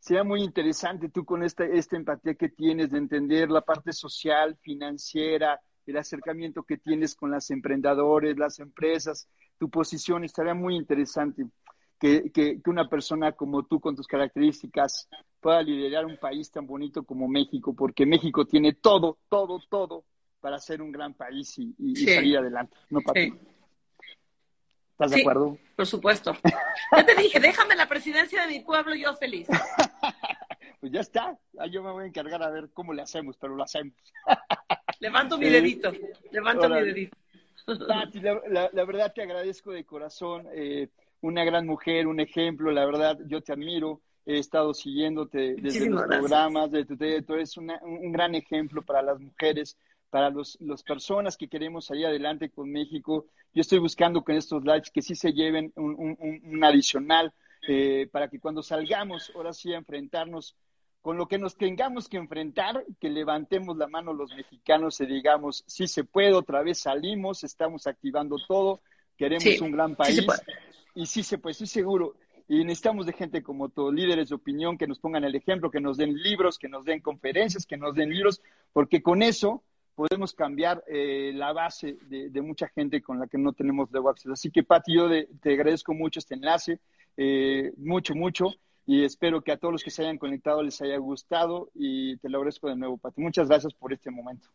[0.00, 4.58] sea muy interesante tú con esta, esta empatía que tienes de entender la parte social,
[4.60, 9.28] financiera, el acercamiento que tienes con las emprendedores, las empresas,
[9.62, 11.46] tu posición, estaría muy interesante
[12.00, 15.08] que, que, que una persona como tú, con tus características,
[15.40, 20.04] pueda liderar un país tan bonito como México, porque México tiene todo, todo, todo
[20.40, 22.76] para ser un gran país y, salir adelante.
[22.90, 25.56] No, ¿Estás de acuerdo?
[25.76, 26.36] Por supuesto.
[26.96, 29.46] Ya te dije, déjame la presidencia de mi pueblo, yo feliz.
[30.80, 31.38] pues ya está.
[31.70, 33.94] yo me voy a encargar a ver cómo le hacemos, pero lo hacemos.
[34.98, 35.92] Levanto mi dedito,
[36.32, 37.16] levanto mi dedito.
[37.64, 40.46] Pati, la, verdad te agradezco de corazón.
[40.52, 40.88] Eh,
[41.20, 44.00] una gran mujer, un ejemplo, la verdad, yo te admiro.
[44.24, 49.76] He estado siguiéndote desde los programas, de, tú eres un gran ejemplo para las mujeres,
[50.10, 53.26] para las los personas que queremos salir adelante con México.
[53.52, 57.32] Yo estoy buscando con estos lives que sí se lleven un, adicional
[57.66, 60.54] eh, para que cuando salgamos, ahora sí, a enfrentarnos
[61.02, 65.64] con lo que nos tengamos que enfrentar, que levantemos la mano los mexicanos y digamos,
[65.66, 68.80] sí se puede, otra vez salimos, estamos activando todo,
[69.16, 70.24] queremos un gran país.
[70.94, 72.14] y sí se puede, estoy seguro.
[72.48, 75.80] Y necesitamos de gente como todos, líderes de opinión, que nos pongan el ejemplo, que
[75.80, 78.40] nos den libros, que nos den conferencias, que nos den libros,
[78.72, 79.62] porque con eso
[79.96, 84.32] podemos cambiar eh, la base de, mucha gente con la que no tenemos de acceso.
[84.32, 85.08] Así que, Pati, yo
[85.40, 86.78] te agradezco mucho este enlace,
[87.16, 88.54] eh, mucho, mucho,
[88.86, 92.28] y espero que a todos los que se hayan conectado les haya gustado y te
[92.28, 93.20] lo agradezco de nuevo, Pati.
[93.20, 94.48] Muchas gracias por este momento.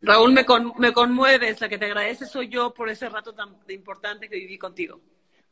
[0.00, 3.56] Raúl, me, con, me conmueves, la que te agradece soy yo por ese rato tan
[3.68, 5.00] importante que viví contigo.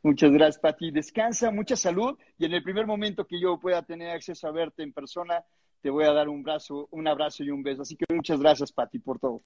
[0.03, 0.91] Muchas gracias, Pati.
[0.91, 4.83] Descansa, mucha salud y en el primer momento que yo pueda tener acceso a verte
[4.83, 5.43] en persona,
[5.81, 7.81] te voy a dar un abrazo, un abrazo y un beso.
[7.81, 9.41] Así que muchas gracias, Pati, por todo.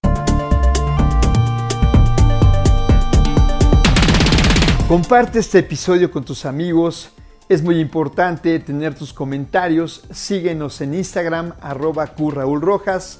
[4.87, 7.11] Comparte este episodio con tus amigos.
[7.51, 10.05] Es muy importante tener tus comentarios.
[10.09, 13.19] Síguenos en Instagram, arroba Rojas.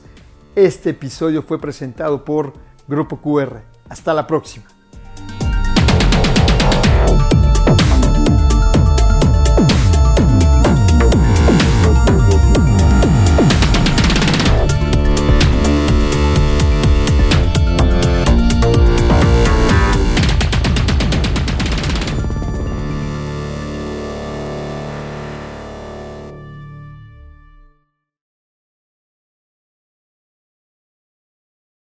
[0.55, 2.53] Este episodio fue presentado por
[2.87, 3.57] Grupo QR.
[3.89, 4.80] Hasta la próxima.